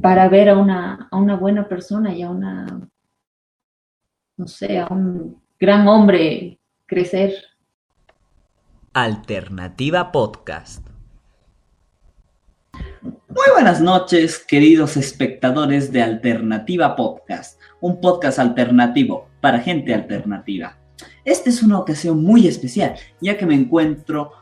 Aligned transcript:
para 0.00 0.28
ver 0.28 0.48
a 0.50 0.58
una, 0.58 1.08
a 1.10 1.16
una 1.16 1.36
buena 1.36 1.68
persona 1.68 2.14
y 2.14 2.22
a 2.22 2.30
una, 2.30 2.88
no 4.36 4.46
sé, 4.46 4.78
a 4.78 4.86
un 4.88 5.42
gran 5.58 5.88
hombre 5.88 6.60
crecer. 6.86 7.32
Alternativa 8.92 10.12
Podcast. 10.12 10.86
Muy 13.28 13.52
buenas 13.52 13.80
noches, 13.80 14.38
queridos 14.38 14.96
espectadores 14.96 15.92
de 15.92 16.02
Alternativa 16.02 16.96
Podcast, 16.96 17.60
un 17.80 18.00
podcast 18.00 18.38
alternativo 18.38 19.28
para 19.40 19.60
gente 19.60 19.94
alternativa. 19.94 20.78
Esta 21.24 21.50
es 21.50 21.62
una 21.62 21.78
ocasión 21.78 22.22
muy 22.22 22.46
especial, 22.46 22.94
ya 23.20 23.36
que 23.36 23.44
me 23.44 23.54
encuentro, 23.54 24.32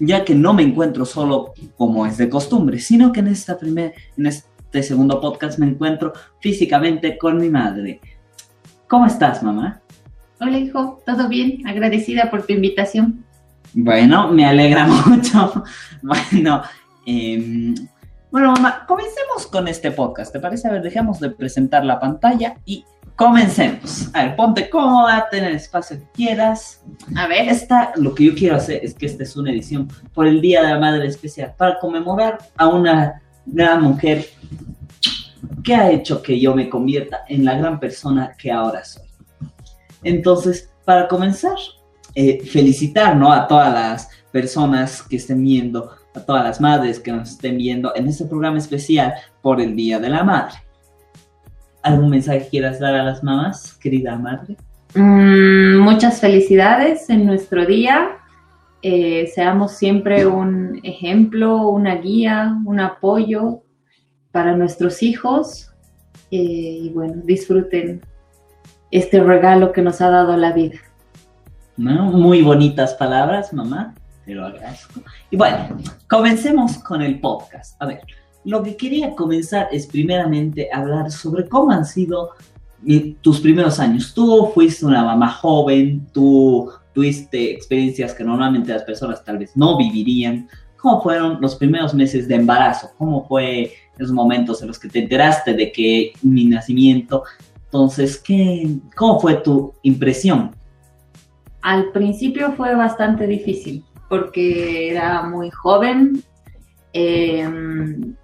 ya 0.00 0.24
que 0.24 0.34
no 0.34 0.52
me 0.52 0.62
encuentro 0.62 1.04
solo 1.04 1.52
como 1.76 2.06
es 2.06 2.16
de 2.16 2.28
costumbre, 2.28 2.80
sino 2.80 3.12
que 3.12 3.20
en 3.20 3.28
esta 3.28 3.56
primer, 3.58 3.94
en 4.16 4.26
este 4.26 4.49
segundo 4.72 5.20
podcast 5.20 5.58
me 5.58 5.66
encuentro 5.66 6.12
físicamente 6.40 7.18
con 7.18 7.38
mi 7.38 7.48
madre. 7.48 8.00
¿Cómo 8.88 9.06
estás, 9.06 9.42
mamá? 9.42 9.80
Hola, 10.40 10.58
hijo, 10.58 11.02
¿todo 11.04 11.28
bien? 11.28 11.66
Agradecida 11.66 12.30
por 12.30 12.46
tu 12.46 12.52
invitación. 12.52 13.24
Bueno, 13.74 14.28
me 14.28 14.46
alegra 14.46 14.86
mucho. 15.06 15.64
Bueno, 16.02 16.62
eh, 17.06 17.74
bueno, 18.30 18.52
mamá, 18.52 18.84
comencemos 18.86 19.46
con 19.50 19.66
este 19.66 19.90
podcast. 19.90 20.32
¿Te 20.32 20.38
parece? 20.38 20.68
A 20.68 20.72
ver, 20.72 20.82
dejemos 20.82 21.18
de 21.18 21.30
presentar 21.30 21.84
la 21.84 21.98
pantalla 21.98 22.54
y 22.64 22.84
comencemos. 23.16 24.08
A 24.14 24.24
ver, 24.24 24.36
ponte 24.36 24.70
cómoda, 24.70 25.28
ten 25.30 25.44
el 25.44 25.56
espacio 25.56 25.98
que 25.98 26.06
quieras. 26.14 26.82
A 27.16 27.26
ver, 27.26 27.48
esta, 27.48 27.92
lo 27.96 28.14
que 28.14 28.26
yo 28.26 28.34
quiero 28.34 28.56
hacer 28.56 28.84
es 28.84 28.94
que 28.94 29.06
esta 29.06 29.24
es 29.24 29.36
una 29.36 29.50
edición 29.50 29.88
por 30.14 30.26
el 30.26 30.40
Día 30.40 30.62
de 30.62 30.68
la 30.70 30.78
Madre 30.78 31.06
Especial, 31.06 31.54
para 31.56 31.78
conmemorar 31.78 32.38
a 32.56 32.68
una 32.68 33.20
gran 33.52 33.82
mujer 33.82 34.26
que 35.62 35.74
ha 35.74 35.90
hecho 35.90 36.22
que 36.22 36.38
yo 36.38 36.54
me 36.54 36.68
convierta 36.68 37.24
en 37.28 37.44
la 37.44 37.56
gran 37.56 37.78
persona 37.78 38.34
que 38.38 38.50
ahora 38.50 38.84
soy. 38.84 39.04
Entonces, 40.02 40.70
para 40.84 41.08
comenzar, 41.08 41.56
eh, 42.14 42.44
felicitar 42.44 43.16
¿no? 43.16 43.32
a 43.32 43.46
todas 43.46 43.72
las 43.72 44.08
personas 44.32 45.02
que 45.02 45.16
estén 45.16 45.42
viendo 45.42 45.90
a 46.14 46.20
todas 46.20 46.44
las 46.44 46.60
madres 46.60 46.98
que 46.98 47.12
nos 47.12 47.30
estén 47.30 47.56
viendo 47.56 47.94
en 47.94 48.08
este 48.08 48.24
programa 48.24 48.58
especial 48.58 49.14
por 49.42 49.60
el 49.60 49.76
Día 49.76 49.98
de 49.98 50.08
la 50.08 50.24
Madre. 50.24 50.56
¿Algún 51.82 52.10
mensaje 52.10 52.48
quieras 52.50 52.80
dar 52.80 52.94
a 52.94 53.04
las 53.04 53.22
mamás, 53.22 53.74
querida 53.74 54.16
madre? 54.16 54.56
Mm, 54.94 55.78
muchas 55.78 56.20
felicidades 56.20 57.08
en 57.08 57.24
nuestro 57.24 57.64
día. 57.64 58.18
Eh, 58.82 59.30
seamos 59.34 59.72
siempre 59.72 60.26
un 60.26 60.80
ejemplo, 60.82 61.68
una 61.68 61.96
guía, 61.96 62.56
un 62.64 62.80
apoyo 62.80 63.62
para 64.32 64.56
nuestros 64.56 65.02
hijos. 65.02 65.72
Eh, 66.30 66.80
y 66.82 66.90
bueno, 66.90 67.22
disfruten 67.24 68.00
este 68.90 69.22
regalo 69.22 69.72
que 69.72 69.82
nos 69.82 70.00
ha 70.00 70.10
dado 70.10 70.36
la 70.36 70.52
vida. 70.52 70.78
Muy 71.76 72.42
bonitas 72.42 72.94
palabras, 72.94 73.52
mamá 73.52 73.94
lo 74.34 74.46
agradezco. 74.46 75.00
Y 75.30 75.36
bueno, 75.36 75.76
comencemos 76.08 76.78
con 76.78 77.02
el 77.02 77.20
podcast. 77.20 77.80
A 77.80 77.86
ver, 77.86 78.00
lo 78.44 78.62
que 78.62 78.76
quería 78.76 79.14
comenzar 79.14 79.68
es 79.70 79.86
primeramente 79.86 80.68
hablar 80.72 81.10
sobre 81.10 81.48
cómo 81.48 81.70
han 81.70 81.84
sido 81.84 82.30
tus 83.20 83.40
primeros 83.40 83.78
años. 83.78 84.14
Tú 84.14 84.50
fuiste 84.54 84.86
una 84.86 85.04
mamá 85.04 85.30
joven, 85.32 86.06
tú 86.12 86.70
tuviste 86.92 87.52
experiencias 87.52 88.14
que 88.14 88.24
normalmente 88.24 88.72
las 88.72 88.82
personas 88.82 89.24
tal 89.24 89.38
vez 89.38 89.56
no 89.56 89.76
vivirían. 89.76 90.48
¿Cómo 90.76 91.02
fueron 91.02 91.40
los 91.40 91.56
primeros 91.56 91.94
meses 91.94 92.26
de 92.26 92.36
embarazo? 92.36 92.90
¿Cómo 92.96 93.26
fue 93.26 93.72
esos 93.96 94.12
momentos 94.12 94.62
en 94.62 94.68
los 94.68 94.78
que 94.78 94.88
te 94.88 95.00
enteraste 95.00 95.52
de 95.54 95.70
que 95.70 96.12
mi 96.22 96.46
nacimiento? 96.46 97.24
Entonces, 97.64 98.18
¿qué, 98.18 98.66
¿cómo 98.96 99.20
fue 99.20 99.34
tu 99.34 99.74
impresión? 99.82 100.50
Al 101.62 101.92
principio 101.92 102.52
fue 102.52 102.74
bastante 102.74 103.26
difícil 103.26 103.84
porque 104.08 104.90
era 104.90 105.22
muy 105.22 105.50
joven. 105.50 106.22
Em, 106.92 108.16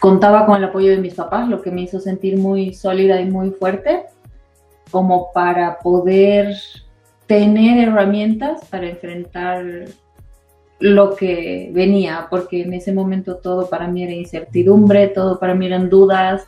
contaba 0.00 0.44
con 0.44 0.58
el 0.58 0.64
apoyo 0.64 0.90
de 0.90 0.98
mis 0.98 1.14
papás, 1.14 1.48
lo 1.48 1.62
que 1.62 1.70
me 1.70 1.82
hizo 1.82 1.98
sentir 2.00 2.36
muy 2.36 2.74
sólida 2.74 3.20
y 3.20 3.30
muy 3.30 3.50
fuerte, 3.50 4.04
como 4.90 5.32
para 5.32 5.78
poder 5.78 6.54
tener 7.26 7.88
herramientas 7.88 8.64
para 8.66 8.88
enfrentar 8.88 9.64
lo 10.78 11.14
que 11.14 11.70
venía, 11.72 12.26
porque 12.28 12.62
en 12.62 12.74
ese 12.74 12.92
momento 12.92 13.36
todo 13.36 13.68
para 13.68 13.86
mí 13.86 14.02
era 14.02 14.12
incertidumbre, 14.12 15.08
todo 15.08 15.38
para 15.38 15.54
mí 15.54 15.66
eran 15.66 15.88
dudas. 15.88 16.46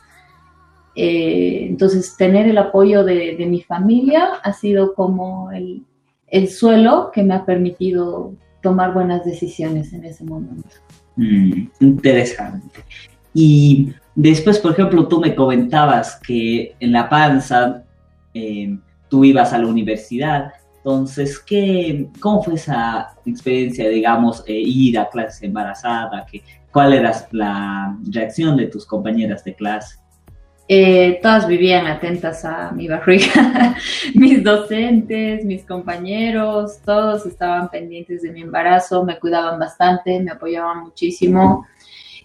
Eh, 0.95 1.67
entonces, 1.69 2.15
tener 2.17 2.47
el 2.47 2.57
apoyo 2.57 3.03
de, 3.03 3.37
mi 3.47 3.61
familia 3.61 4.35
ha 4.43 4.53
sido 4.53 4.93
como 4.93 5.51
el, 5.51 5.83
el 6.27 6.49
suelo 6.49 7.11
que 7.13 7.23
me 7.23 7.33
ha 7.33 7.45
permitido 7.45 8.33
tomar 8.61 8.93
buenas 8.93 9.23
decisiones 9.23 9.93
en 9.93 10.05
ese 10.05 10.23
momento. 10.23 10.69
Mm, 11.15 11.67
interesante. 11.79 12.81
Y 13.33 13.93
después, 14.15 14.59
por 14.59 14.71
ejemplo, 14.71 15.07
tú 15.07 15.19
me 15.19 15.35
comentabas 15.35 16.19
que 16.25 16.75
en 16.79 16.91
La 16.91 17.09
Panza 17.09 17.83
em, 18.33 18.81
tú 19.09 19.23
ibas 19.23 19.53
a 19.53 19.59
la 19.59 19.67
universidad. 19.67 20.53
Entonces, 20.85 21.39
¿qué, 21.39 22.09
¿cómo 22.19 22.43
fue 22.43 22.53
esa 22.53 23.15
experiencia, 23.25 23.89
digamos, 23.89 24.43
eh, 24.45 24.53
ir 24.53 24.99
a 24.99 25.09
clase 25.09 25.47
embarazada? 25.47 26.27
¿Qué, 26.31 26.43
¿Cuál 26.71 26.93
era 26.93 27.11
la 27.31 27.97
reacción 28.11 28.55
de 28.55 28.67
tus 28.67 28.85
compañeras 28.85 29.43
de 29.43 29.55
clase? 29.55 29.97
Eh, 30.67 31.19
todas 31.23 31.47
vivían 31.47 31.87
atentas 31.87 32.45
a 32.45 32.71
mi 32.71 32.87
barriga, 32.87 33.75
mis 34.13 34.43
docentes, 34.43 35.43
mis 35.43 35.65
compañeros, 35.65 36.79
todos 36.85 37.25
estaban 37.25 37.67
pendientes 37.71 38.21
de 38.21 38.31
mi 38.31 38.41
embarazo, 38.41 39.03
me 39.03 39.17
cuidaban 39.17 39.59
bastante, 39.59 40.19
me 40.19 40.33
apoyaban 40.33 40.83
muchísimo. 40.83 41.65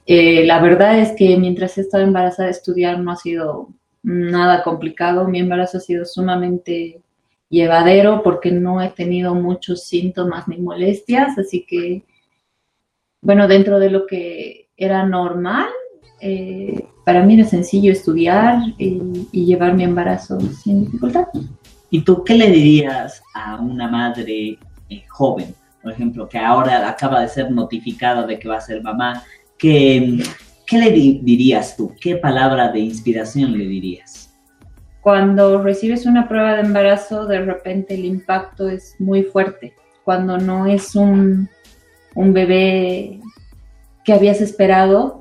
Eh, 0.04 0.44
la 0.44 0.60
verdad 0.60 0.98
es 0.98 1.12
que 1.12 1.34
mientras 1.38 1.78
he 1.78 1.80
estado 1.80 2.04
embarazada, 2.04 2.50
estudiar 2.50 2.98
no 2.98 3.12
ha 3.12 3.16
sido 3.16 3.70
nada 4.02 4.62
complicado, 4.62 5.26
mi 5.26 5.38
embarazo 5.38 5.78
ha 5.78 5.80
sido 5.80 6.04
sumamente 6.04 7.00
llevadero 7.50 8.22
porque 8.22 8.52
no 8.52 8.80
he 8.80 8.88
tenido 8.90 9.34
muchos 9.34 9.84
síntomas 9.84 10.48
ni 10.48 10.56
molestias, 10.56 11.36
así 11.36 11.66
que, 11.68 12.04
bueno, 13.20 13.48
dentro 13.48 13.78
de 13.78 13.90
lo 13.90 14.06
que 14.06 14.68
era 14.76 15.04
normal, 15.04 15.68
eh, 16.20 16.86
para 17.04 17.22
mí 17.24 17.34
era 17.34 17.44
sencillo 17.44 17.92
estudiar 17.92 18.60
y, 18.78 19.26
llevar 19.32 19.74
mi 19.74 19.84
embarazo 19.84 20.38
sin 20.40 20.84
dificultad. 20.84 21.26
¿Y 21.90 22.02
tú 22.02 22.22
qué 22.22 22.36
le 22.36 22.50
dirías 22.50 23.20
a 23.34 23.56
una 23.56 23.88
madre 23.88 24.58
eh, 24.88 25.04
joven, 25.08 25.52
por 25.82 25.92
ejemplo, 25.92 26.28
que 26.28 26.38
ahora 26.38 26.88
acaba 26.88 27.20
de 27.20 27.28
ser 27.28 27.50
notificada 27.50 28.26
de 28.26 28.38
que 28.38 28.48
va 28.48 28.58
a 28.58 28.60
ser 28.60 28.80
mamá? 28.80 29.24
¿Qué, 29.58 30.22
qué 30.66 30.78
le 30.78 30.90
dirías 30.92 31.76
tú? 31.76 31.92
¿Qué 32.00 32.16
palabra 32.16 32.70
de 32.70 32.78
inspiración 32.78 33.52
le 33.52 33.66
dirías? 33.66 34.29
Cuando 35.00 35.62
recibes 35.62 36.06
una 36.06 36.28
prueba 36.28 36.54
de 36.54 36.62
embarazo, 36.62 37.26
de 37.26 37.40
repente 37.40 37.94
el 37.94 38.04
impacto 38.04 38.68
es 38.68 38.96
muy 38.98 39.22
fuerte. 39.22 39.74
Cuando 40.04 40.38
no 40.38 40.66
es 40.66 40.94
un, 40.94 41.48
un 42.14 42.32
bebé 42.32 43.20
que 44.04 44.12
habías 44.12 44.40
esperado, 44.40 45.20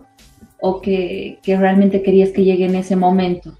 o 0.60 0.82
que, 0.82 1.40
realmente 1.46 2.04
querías 2.04 2.30
que 2.30 2.44
llegue 2.44 2.66
en 2.66 2.76
ese 2.76 2.96
momento. 2.96 3.58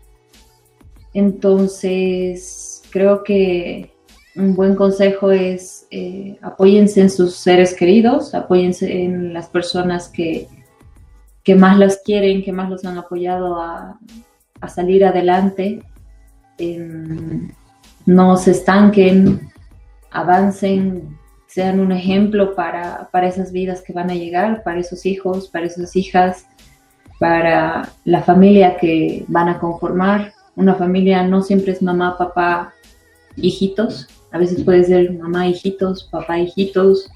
Entonces, 1.14 2.84
creo 2.92 3.24
que 3.24 3.94
un 4.36 4.56
buen 4.56 4.76
consejo 4.76 5.32
es 5.32 5.88
eh, 5.92 6.38
apóyense 6.42 7.02
en 7.02 7.10
sus 7.10 7.36
seres 7.36 7.74
queridos, 7.74 8.36
apóyense 8.36 9.04
en 9.04 9.34
las 9.34 9.48
personas 9.48 10.10
que, 10.10 10.48
que 11.44 11.56
más 11.56 11.78
las 11.78 12.02
quieren, 12.04 12.44
que 12.44 12.52
más 12.52 12.70
los 12.70 12.86
han 12.86 12.98
apoyado 12.98 13.60
a, 13.60 14.00
salir 14.68 15.06
adelante. 15.06 15.82
No 18.06 18.38
se 18.38 18.52
estanquen, 18.52 19.50
avancen, 20.12 21.18
sean 21.48 21.80
un 21.80 21.92
ejemplo 21.92 22.56
para, 22.56 23.10
para 23.12 23.28
esas 23.28 23.52
vidas 23.52 23.82
que 23.82 23.94
van 23.94 24.12
a 24.12 24.16
llegar, 24.16 24.64
para 24.64 24.80
esos 24.80 25.06
hijos, 25.06 25.48
para 25.48 25.66
esas 25.66 25.96
hijas 25.96 26.46
para 27.20 27.92
la 28.06 28.24
familia 28.24 28.78
que 28.78 29.26
van 29.28 29.50
a 29.50 29.60
conformar. 29.60 30.34
Una 30.56 30.74
familia 30.74 31.22
no 31.24 31.44
siempre 31.44 31.74
es 31.74 31.82
mamá, 31.82 32.18
papá, 32.18 32.74
hijitos. 33.36 34.08
A 34.32 34.38
veces 34.38 34.64
puede 34.64 34.86
ser 34.86 35.14
mamá, 35.14 35.48
hijitos, 35.48 36.06
papá, 36.06 36.40
hijitos. 36.40 37.12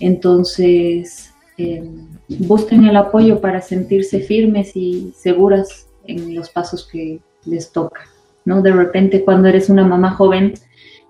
Entonces, 0.00 1.32
em, 1.58 2.08
busquen 2.40 2.86
el 2.86 2.96
apoyo 2.96 3.40
para 3.40 3.60
sentirse 3.60 4.20
firmes 4.20 4.74
y 4.74 5.12
seguras 5.16 5.86
en 6.06 6.34
los 6.34 6.48
pasos 6.48 6.88
que 6.90 7.20
les 7.44 7.70
toca. 7.70 8.00
¿No? 8.48 8.62
De 8.62 8.72
repente, 8.72 9.24
cuando 9.24 9.48
eres 9.48 9.68
una 9.68 9.84
mamá 9.84 10.12
joven, 10.12 10.54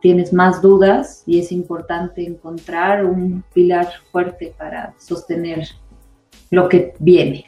tienes 0.01 0.33
más 0.33 0.61
dudas 0.61 1.23
y 1.25 1.39
es 1.39 1.53
importante 1.53 2.27
encontrar 2.27 3.05
un 3.05 3.45
pilar 3.55 3.89
fuerte 4.11 4.53
para 4.59 4.93
sostener 4.99 5.69
lo 6.51 6.69
que 6.69 6.95
viene. 6.99 7.47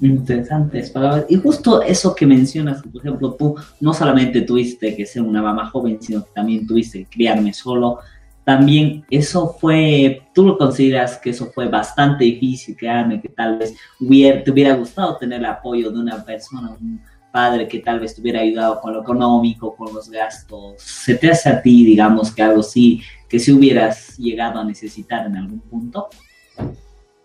Interesantes 0.00 0.90
palabras. 0.90 1.26
Y 1.28 1.36
justo 1.36 1.82
eso 1.82 2.16
que 2.16 2.26
mencionas, 2.26 2.82
por 2.82 3.00
ejemplo, 3.00 3.34
tú 3.34 3.54
no 3.80 3.94
solamente 3.94 4.40
tuviste 4.40 4.96
que 4.96 5.06
ser 5.06 5.22
una 5.22 5.40
mamá 5.40 5.70
joven, 5.70 6.02
sino 6.02 6.24
que 6.24 6.32
también 6.34 6.66
tuviste 6.66 7.04
que 7.04 7.10
criarme 7.10 7.52
solo. 7.52 8.00
También 8.44 9.04
eso 9.08 9.56
fue, 9.60 10.22
tú 10.34 10.44
lo 10.44 10.58
consideras 10.58 11.16
que 11.16 11.30
eso 11.30 11.46
fue 11.54 11.68
bastante 11.68 12.24
difícil, 12.24 12.76
crearme, 12.76 13.20
que 13.20 13.28
tal 13.28 13.58
vez 13.58 13.72
hubiera, 14.00 14.42
te 14.42 14.50
hubiera 14.50 14.74
gustado 14.74 15.16
tener 15.16 15.38
el 15.38 15.46
apoyo 15.46 15.92
de 15.92 16.00
una 16.00 16.24
persona, 16.24 16.70
un 16.70 17.00
padre 17.32 17.66
que 17.66 17.80
tal 17.80 17.98
vez 17.98 18.14
te 18.14 18.20
hubiera 18.20 18.40
ayudado 18.40 18.80
con 18.80 18.92
lo 18.92 19.00
económico, 19.00 19.74
con 19.74 19.92
los 19.92 20.08
gastos. 20.10 20.74
¿Se 20.80 21.16
te 21.16 21.30
hace 21.30 21.48
a 21.48 21.60
ti, 21.60 21.84
digamos, 21.84 22.32
que 22.32 22.42
algo 22.42 22.62
sí, 22.62 23.02
que 23.28 23.38
si 23.38 23.50
hubieras 23.50 24.16
llegado 24.18 24.60
a 24.60 24.64
necesitar 24.64 25.26
en 25.26 25.36
algún 25.38 25.60
punto? 25.60 26.08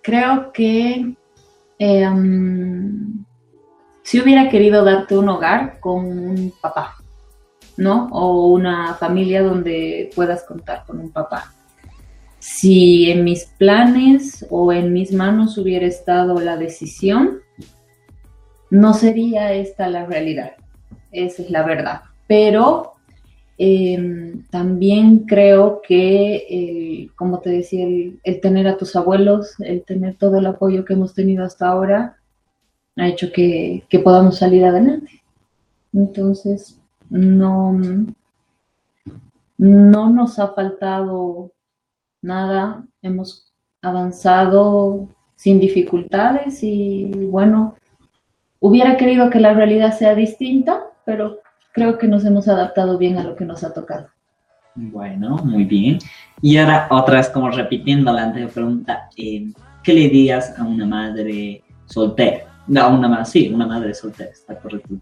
Creo 0.02 0.52
que 0.54 1.18
Em, 1.80 3.24
si 4.02 4.20
hubiera 4.20 4.50
querido 4.50 4.84
darte 4.84 5.18
un 5.18 5.30
hogar 5.30 5.80
con 5.80 6.06
un 6.06 6.54
papá, 6.60 6.96
¿no? 7.78 8.08
O 8.12 8.48
una 8.48 8.96
familia 8.96 9.44
donde 9.44 10.10
puedas 10.16 10.44
contar 10.44 10.86
con 10.86 11.00
un 11.00 11.12
papá. 11.12 11.54
Si 12.40 13.12
en 13.12 13.24
mis 13.24 13.46
planes 13.46 14.46
o 14.50 14.72
en 14.72 14.94
mis 14.94 15.12
manos 15.12 15.58
hubiera 15.58 15.86
estado 15.86 16.40
la 16.40 16.58
decisión, 16.58 17.42
no 18.70 18.94
sería 18.94 19.54
esta 19.54 19.88
la 19.88 20.06
realidad. 20.06 20.54
Esa 21.12 21.42
es 21.42 21.50
la 21.50 21.64
verdad. 21.64 22.02
Pero 22.28 22.98
Em, 23.60 24.44
también 24.52 25.20
creo 25.26 25.82
que, 25.82 27.10
como 27.16 27.40
te 27.40 27.50
decía, 27.50 27.86
el, 27.86 28.42
tener 28.42 28.68
a 28.68 28.78
tus 28.78 28.96
abuelos, 28.96 29.60
el 29.60 29.84
tener 29.84 30.16
todo 30.16 30.38
el 30.38 30.46
apoyo 30.46 30.86
que 30.86 30.94
hemos 30.94 31.14
tenido 31.16 31.44
hasta 31.44 31.68
ahora, 31.68 32.18
ha 32.98 33.08
hecho 33.08 33.32
que, 33.32 33.84
podamos 34.04 34.38
salir 34.38 34.64
adelante. 34.64 35.24
Entonces, 35.94 36.80
no, 37.10 37.80
no 39.58 40.10
nos 40.12 40.40
ha 40.40 40.50
faltado 40.50 41.52
nada, 42.22 42.86
hemos 43.02 43.52
avanzado 43.82 45.08
sin 45.36 45.60
dificultades 45.60 46.64
y 46.64 47.06
bueno, 47.32 47.76
hubiera 48.60 48.98
querido 48.98 49.30
que 49.30 49.40
la 49.40 49.54
realidad 49.54 49.98
sea 49.98 50.16
distinta, 50.16 50.84
pero 51.06 51.40
creo 51.74 51.98
que 51.98 52.08
nos 52.08 52.26
hemos 52.26 52.48
adaptado 52.48 52.98
bien 52.98 53.18
a 53.18 53.24
lo 53.24 53.36
que 53.36 53.46
nos 53.46 53.64
ha 53.64 53.74
tocado. 53.74 54.08
Bueno, 54.76 55.38
muy 55.38 55.66
bien. 55.66 56.00
Y 56.42 56.58
ahora 56.58 56.88
otra 56.92 57.18
vez 57.18 57.30
como 57.30 57.50
repitiendo 57.50 58.12
la 58.14 58.24
anterior 58.24 58.52
pregunta, 58.52 59.10
eh, 59.18 59.52
¿qué 59.84 59.94
le 59.94 60.02
dirías 60.02 60.58
a 60.58 60.64
una 60.64 60.86
madre 60.86 61.64
soltera? 61.86 62.46
No, 62.68 62.90
una 62.90 63.08
madre, 63.08 63.26
sí, 63.26 63.52
una 63.54 63.66
madre 63.66 63.94
soltera, 63.94 64.30
está 64.30 64.60
correcto. 64.60 64.94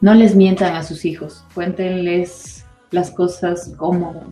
No 0.00 0.14
les 0.14 0.36
mientan 0.36 0.76
a 0.76 0.82
sus 0.82 1.04
hijos, 1.04 1.44
cuéntenles 1.54 2.64
las 2.90 3.10
cosas 3.10 3.74
como 3.76 4.30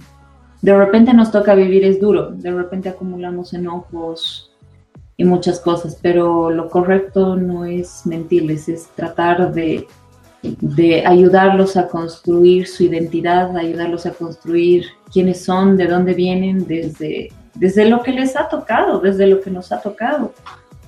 de 0.60 0.76
repente 0.76 1.14
nos 1.14 1.30
toca 1.30 1.54
vivir 1.54 1.84
es 1.84 2.00
duro, 2.00 2.30
de 2.30 2.50
repente 2.50 2.88
acumulamos 2.88 3.54
enojos 3.54 4.47
y 5.18 5.24
muchas 5.24 5.60
cosas, 5.60 5.98
pero 6.00 6.50
lo 6.50 6.70
correcto 6.70 7.36
no 7.36 7.66
es 7.66 8.06
mentirles, 8.06 8.70
es 8.70 8.86
tratar 8.94 9.52
de 9.52 9.86
de 10.42 11.04
ayudarlos 11.04 11.76
a 11.76 11.88
construir 11.88 12.68
su 12.68 12.84
identidad, 12.84 13.56
ayudarlos 13.56 14.06
a 14.06 14.12
construir 14.12 14.86
quiénes 15.12 15.44
son, 15.44 15.76
de 15.76 15.86
dónde 15.86 16.14
vienen, 16.14 16.66
desde, 16.66 17.32
desde 17.54 17.88
lo 17.88 18.02
que 18.02 18.12
les 18.12 18.36
ha 18.36 18.48
tocado, 18.48 19.00
desde 19.00 19.26
lo 19.26 19.40
que 19.40 19.50
nos 19.50 19.72
ha 19.72 19.80
tocado. 19.80 20.32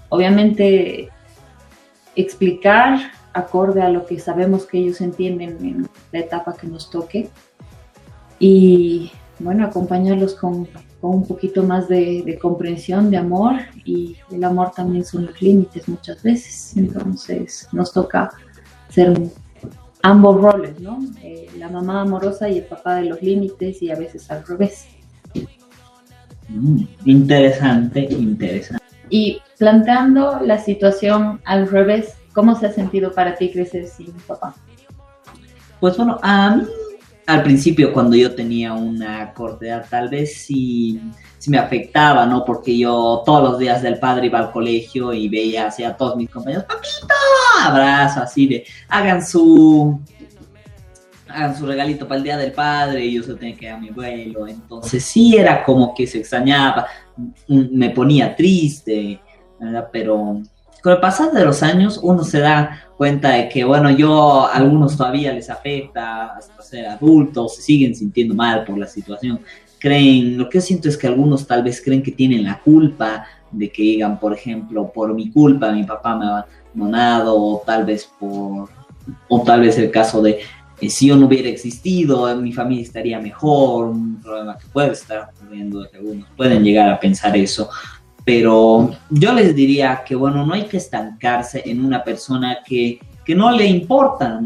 Obviamente, 0.09 1.09
explicar 2.15 3.13
acorde 3.33 3.83
a 3.83 3.89
lo 3.89 4.07
que 4.07 4.19
sabemos 4.19 4.67
que 4.67 4.79
ellos 4.79 5.01
entienden 5.01 5.59
en 5.65 5.89
la 6.13 6.21
etapa 6.21 6.57
que 6.57 6.67
nos 6.67 6.91
toque 6.91 7.29
y, 8.39 9.11
bueno, 9.39 9.65
acompañarlos 9.65 10.35
con, 10.35 10.69
un 11.09 11.27
poquito 11.27 11.63
más 11.63 11.89
de, 11.89 12.23
de, 12.25 12.39
comprensión, 12.39 13.11
de 13.11 13.17
amor 13.17 13.55
y 13.85 14.17
el 14.31 14.45
amor 14.45 14.73
también 14.75 15.05
son 15.05 15.27
los 15.27 15.41
límites 15.41 15.89
muchas 15.89 16.23
veces. 16.23 16.77
Entonces, 16.77 17.69
nos 17.73 17.93
toca 17.93 18.31
ser 18.91 19.15
ambos 20.03 20.41
roles, 20.41 20.79
¿no? 20.81 20.99
Eh, 21.23 21.49
la 21.57 21.69
mamá 21.69 22.03
amorosa 22.03 22.49
y 22.49 22.59
el 22.59 22.65
papá 22.65 22.97
de 22.97 23.07
los 23.07 23.23
límites 23.23 23.83
y 23.83 23.91
a 23.91 23.97
veces 23.97 24.31
al 24.31 24.45
revés. 24.47 24.87
Mm, 26.49 26.83
interesante, 27.05 28.01
interesante. 28.11 28.85
Y 29.09 29.41
planteando 29.59 30.41
la 30.41 30.59
situación 30.59 31.41
al 31.45 31.69
revés, 31.69 32.15
¿cómo 32.33 32.59
se 32.59 32.67
ha 32.67 32.73
sentido 32.73 33.13
para 33.13 33.35
ti 33.37 33.51
crecer 33.51 33.87
sin 33.87 34.13
papá? 34.27 34.55
Pues 35.81 35.97
bueno, 35.97 36.19
a 36.23 36.57
mí 36.57 36.65
al 37.33 37.43
principio 37.43 37.93
cuando 37.93 38.17
yo 38.17 38.35
tenía 38.35 38.73
una 38.73 39.33
corta 39.33 39.85
tal 39.89 40.09
vez 40.09 40.35
sí, 40.35 41.01
me 41.47 41.59
afectaba, 41.59 42.27
¿no? 42.27 42.45
Porque 42.45 42.77
yo 42.77 43.23
todos 43.25 43.43
los 43.43 43.59
días 43.59 43.83
del 43.83 43.99
padre 43.99 44.27
iba 44.27 44.39
al 44.39 44.51
colegio 44.51 45.13
y 45.13 45.29
veía 45.29 45.69
hacia 45.69 45.97
todos 45.97 46.17
mis 46.17 46.29
compañeros, 46.29 46.65
papito, 46.65 47.07
abrazo, 47.63 48.21
así 48.21 48.47
de, 48.47 48.65
hagan 48.89 49.25
su, 49.25 50.01
hagan 51.29 51.57
su 51.57 51.67
regalito 51.67 52.07
para 52.07 52.19
el 52.19 52.25
día 52.25 52.37
del 52.37 52.53
padre 52.53 53.05
y 53.05 53.15
yo 53.15 53.23
se 53.23 53.35
tenía 53.35 53.57
que 53.57 53.67
dar 53.67 53.77
a 53.77 53.81
mi 53.81 53.89
abuelo. 53.91 54.49
Entonces 54.49 55.05
sí 55.05 55.37
era 55.37 55.65
como 55.65 55.95
que 55.95 56.07
se 56.07 56.19
extrañaba, 56.19 56.87
me 57.47 57.91
ponía 57.91 58.35
triste, 58.35 59.21
¿verdad? 59.59 59.89
Pero 59.93 60.43
con 60.83 60.93
el 60.93 61.01
pasar 61.01 61.33
de 61.33 61.45
los 61.45 61.63
años 61.63 62.01
uno 62.03 62.25
se 62.25 62.41
da 62.41 62.85
cuenta 62.97 63.31
de 63.31 63.49
que, 63.49 63.65
bueno, 63.65 63.91
yo 63.91 64.47
a 64.47 64.55
algunos 64.55 64.97
todavía 64.97 65.33
les 65.33 65.49
afecta 65.51 66.37
hasta 66.37 66.63
ser 66.63 66.87
adultos, 66.87 67.57
se 67.57 67.63
siguen 67.63 67.95
sintiendo 67.95 68.35
mal 68.35 68.65
por 68.65 68.79
la 68.79 68.87
situación. 68.87 69.41
Creen, 69.79 70.37
lo 70.37 70.49
que 70.49 70.59
yo 70.59 70.63
siento 70.63 70.89
es 70.89 70.97
que 70.97 71.07
algunos 71.07 71.47
tal 71.47 71.63
vez 71.63 71.81
creen 71.83 72.03
que 72.03 72.13
tienen 72.13 72.45
la 72.45 72.61
culpa 72.61 73.25
de 73.51 73.71
que 73.71 73.83
digan, 73.83 74.21
por 74.21 74.35
ejemplo, 74.35 74.91
por 74.93 75.15
mi 75.15 75.31
culpa 75.31 75.73
mi 75.73 75.85
papá 75.85 76.17
me 76.17 76.27
ha 76.27 76.47
abandonado, 76.75 77.37
o 77.37 77.63
tal 77.65 77.85
vez 77.85 78.09
por, 78.19 78.69
o 79.29 79.43
tal 79.43 79.61
vez 79.63 79.79
el 79.79 79.91
caso 79.91 80.23
de 80.23 80.41
eh, 80.81 80.89
si 80.89 81.09
yo 81.09 81.17
no 81.17 81.27
hubiera 81.27 81.49
existido, 81.49 82.35
mi 82.37 82.53
familia 82.53 82.83
estaría 82.83 83.21
mejor, 83.21 83.89
un 83.89 84.21
problema 84.21 84.57
que 84.57 84.67
puede 84.73 84.93
estar 84.93 85.31
ocurriendo, 85.35 85.87
que 85.91 85.99
algunos 85.99 86.27
pueden 86.37 86.65
llegar 86.65 86.89
a 86.89 86.99
pensar 86.99 87.37
eso, 87.37 87.69
pero 88.25 88.91
yo 89.09 89.33
les 89.33 89.55
diría 89.55 90.03
que, 90.07 90.15
bueno, 90.15 90.45
no 90.45 90.55
hay 90.55 90.65
que 90.65 90.77
estancarse 90.77 91.63
en 91.65 91.85
una 91.85 92.05
persona 92.05 92.59
que, 92.65 93.01
que 93.25 93.35
no 93.35 93.51
le 93.51 93.67
importa. 93.67 94.41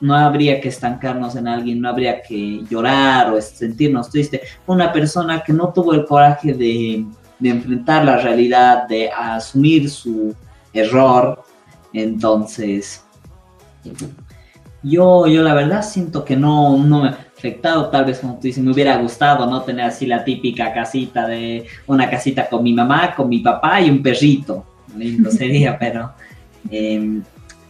No 0.00 0.14
habría 0.14 0.60
que 0.60 0.68
estancarnos 0.68 1.36
en 1.36 1.48
alguien, 1.48 1.80
no 1.80 1.88
habría 1.88 2.20
que 2.20 2.62
llorar 2.68 3.32
o 3.32 3.40
sentirnos 3.40 4.10
tristes. 4.10 4.40
Una 4.66 4.92
persona 4.92 5.42
que 5.42 5.52
no 5.52 5.72
tuvo 5.72 5.94
el 5.94 6.04
coraje 6.04 6.52
de, 6.52 7.06
de 7.38 7.48
enfrentar 7.48 8.04
la 8.04 8.18
realidad, 8.18 8.88
de 8.88 9.10
asumir 9.10 9.88
su 9.88 10.34
error. 10.72 11.42
Entonces, 11.92 13.04
yo, 14.82 15.26
yo 15.26 15.42
la 15.42 15.54
verdad 15.54 15.82
siento 15.82 16.24
que 16.24 16.36
no, 16.36 16.76
no, 16.78 17.10
afectado, 17.44 17.90
tal 17.90 18.06
vez 18.06 18.20
como 18.20 18.34
tú 18.34 18.42
dices, 18.42 18.64
me 18.64 18.72
hubiera 18.72 18.96
gustado 18.96 19.46
no 19.46 19.60
tener 19.62 19.84
así 19.84 20.06
la 20.06 20.24
típica 20.24 20.72
casita 20.72 21.26
de 21.26 21.66
una 21.86 22.08
casita 22.08 22.48
con 22.48 22.62
mi 22.62 22.72
mamá, 22.72 23.14
con 23.14 23.28
mi 23.28 23.40
papá 23.40 23.82
y 23.82 23.90
un 23.90 24.02
perrito, 24.02 24.64
lindo 24.96 25.30
sería, 25.30 25.78
pero 25.78 26.12
em, 26.70 27.22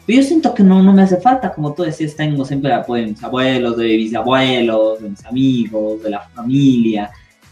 yo 0.06 0.22
siento 0.22 0.54
que 0.54 0.62
no, 0.62 0.80
no 0.80 0.92
me 0.92 1.02
hace 1.02 1.16
falta, 1.16 1.52
como 1.52 1.74
tú 1.74 1.82
decías, 1.82 2.14
tengo 2.14 2.44
siempre 2.44 2.70
el 2.70 2.78
apoyo 2.78 3.02
de 3.02 3.10
mis 3.10 3.24
abuelos, 3.24 3.76
de 3.76 3.96
mis 3.96 4.14
abuelos, 4.14 5.02
de 5.02 5.10
mis 5.10 5.26
amigos, 5.26 6.02
de 6.04 6.10
la 6.10 6.20
familia, 6.20 7.10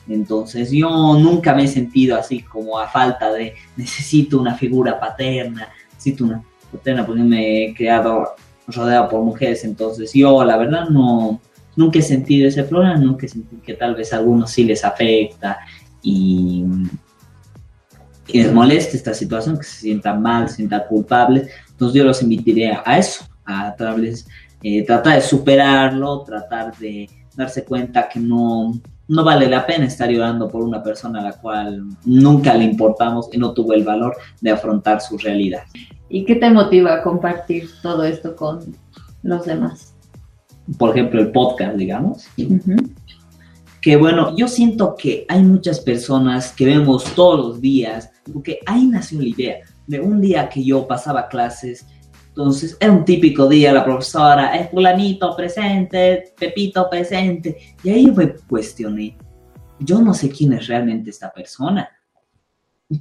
entonces 0.09 0.71
yo 0.71 1.19
nunca 1.19 1.55
me 1.55 1.65
he 1.65 1.69
sentido 1.69 2.17
así 2.17 2.41
como 2.41 2.79
a 2.79 2.87
falta 2.87 3.33
de 3.33 3.55
necesito 3.77 4.39
una 4.39 4.55
figura 4.55 5.01
paterna, 5.01 5.71
necesito 5.91 6.25
una 6.25 6.41
paterna 6.71 7.05
porque 7.05 7.23
me 7.23 7.65
he 7.65 7.75
creado 7.75 8.37
rodeado 8.69 9.09
por 9.09 9.23
mujeres, 9.23 9.65
entonces 9.65 10.13
yo 10.13 10.45
la 10.45 10.57
verdad 10.57 10.89
no, 10.89 11.41
nunca 11.77 11.99
he 11.99 12.03
sentido 12.03 12.49
ese 12.49 12.65
problema, 12.65 12.97
nunca 12.97 13.27
he 13.27 13.29
sentido 13.29 13.63
que 13.63 13.75
tal 13.75 13.95
vez 13.95 14.13
a 14.13 14.17
algunos 14.17 14.51
sí 14.51 14.65
les 14.65 14.85
afecta 14.85 15.59
y, 16.03 16.65
les 18.29 18.53
moleste 18.53 18.97
esta 18.97 19.13
situación, 19.13 19.59
que 19.59 19.65
se 19.65 19.81
sientan 19.81 20.23
mal, 20.23 20.49
se 20.49 20.57
sientan 20.57 20.85
culpables. 20.89 21.51
Entonces 21.71 21.99
yo 21.99 22.05
los 22.05 22.23
invitaría 22.23 22.83
a 22.85 22.99
eso, 22.99 23.25
a 23.45 23.75
través, 23.77 24.27
eh, 24.63 24.87
tratar 24.87 25.17
de 25.17 25.21
superarlo, 25.21 26.23
tratar 26.23 26.75
de 26.79 27.11
darse 27.37 27.65
cuenta 27.65 28.09
que 28.09 28.21
no, 28.21 28.73
no 29.09 29.25
vale 29.25 29.49
la 29.49 29.67
pena 29.67 29.87
estar 29.87 30.09
llorando 30.09 30.49
por 30.49 30.63
una 30.63 30.83
persona 30.83 31.21
a 31.21 31.25
la 31.25 31.33
cual 31.33 31.85
nunca 32.05 32.55
le 32.55 32.65
importamos 32.65 33.29
y 33.33 33.39
no 33.39 33.53
tuvo 33.53 33.75
el 33.75 33.85
valor 33.85 34.17
de 34.41 34.51
afrontar 34.51 35.01
su 35.01 35.19
realidad. 35.19 35.65
¿Y 36.09 36.25
qué 36.25 36.37
te 36.37 36.51
motiva 36.51 36.95
a 36.95 37.03
compartir 37.03 37.69
todo 37.83 38.05
esto 38.05 38.37
con 38.37 38.61
los 39.23 39.45
demás? 39.45 39.92
Por 40.79 40.91
ejemplo, 40.91 41.21
el 41.21 41.33
podcast, 41.33 41.77
digamos. 41.77 42.27
Que 43.81 43.97
bueno, 43.97 44.37
yo 44.37 44.47
siento 44.47 44.95
que 44.95 45.27
hay 45.29 45.43
muchas 45.43 45.81
personas 45.81 46.53
que 46.53 46.67
vemos 46.67 47.05
todos 47.15 47.39
los 47.39 47.61
días, 47.61 48.11
porque 48.33 48.61
ahí 48.67 48.87
nació 48.87 49.21
la 49.21 49.29
idea. 49.29 49.57
de 49.87 50.01
un 50.01 50.21
día 50.21 50.49
que 50.49 50.63
yo 50.65 50.87
pasaba 50.87 51.27
clases, 51.27 51.85
entonces 52.29 52.77
era 52.81 52.93
un 52.93 53.05
típico 53.05 53.49
día, 53.49 53.73
la 53.73 53.85
profesora, 53.85 54.57
es 54.57 54.71
fulanito 54.71 55.37
presente, 55.37 56.33
Pepito 56.39 56.89
presente, 56.89 57.59
y 57.83 57.91
ahí 57.91 58.07
yo 58.07 58.15
me 58.15 58.35
cuestioné, 58.49 59.19
yo 59.79 60.01
no 60.01 60.15
sé 60.15 60.31
quién 60.31 60.55
es 60.55 60.67
realmente 60.67 61.11
esta 61.11 61.31
persona. 61.31 61.91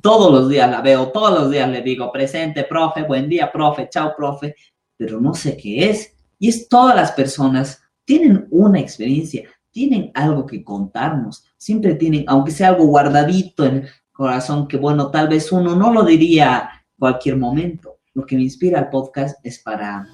Todos 0.01 0.32
los 0.32 0.50
días 0.50 0.70
la 0.70 0.82
veo, 0.82 1.10
todos 1.10 1.39
los 1.39 1.51
días 1.51 1.70
le 1.70 1.82
digo, 1.82 2.12
presente, 2.12 2.63
profe, 2.63 3.03
buen 3.03 3.30
día, 3.30 3.51
profe, 3.51 3.88
chao, 3.89 4.13
profe, 4.18 4.56
pero 4.98 5.22
no 5.22 5.34
sé 5.34 5.56
qué 5.56 5.89
es. 5.89 6.13
Y 6.41 6.50
es 6.50 6.67
todas 6.67 6.95
las 6.95 7.12
personas 7.12 7.83
tienen 8.03 8.48
una 8.50 8.79
experiencia, 8.79 9.48
tienen 9.69 10.10
algo 10.15 10.48
que 10.48 10.63
contarnos, 10.63 11.45
siempre 11.55 11.93
tienen, 11.93 12.25
aunque 12.25 12.50
sea 12.50 12.69
algo 12.69 12.88
guardadito 12.88 13.63
en 13.63 13.75
el 13.75 13.89
corazón, 14.12 14.67
que 14.67 14.77
bueno, 14.77 15.12
tal 15.12 15.27
vez 15.27 15.51
uno 15.51 15.75
no 15.75 15.93
lo 15.93 16.03
diría 16.03 16.67
cualquier 16.98 17.38
momento. 17.38 18.00
Lo 18.15 18.25
que 18.25 18.36
me 18.36 18.41
inspira 18.41 18.79
al 18.79 18.89
podcast 18.89 19.38
es 19.45 19.60
para 19.60 20.07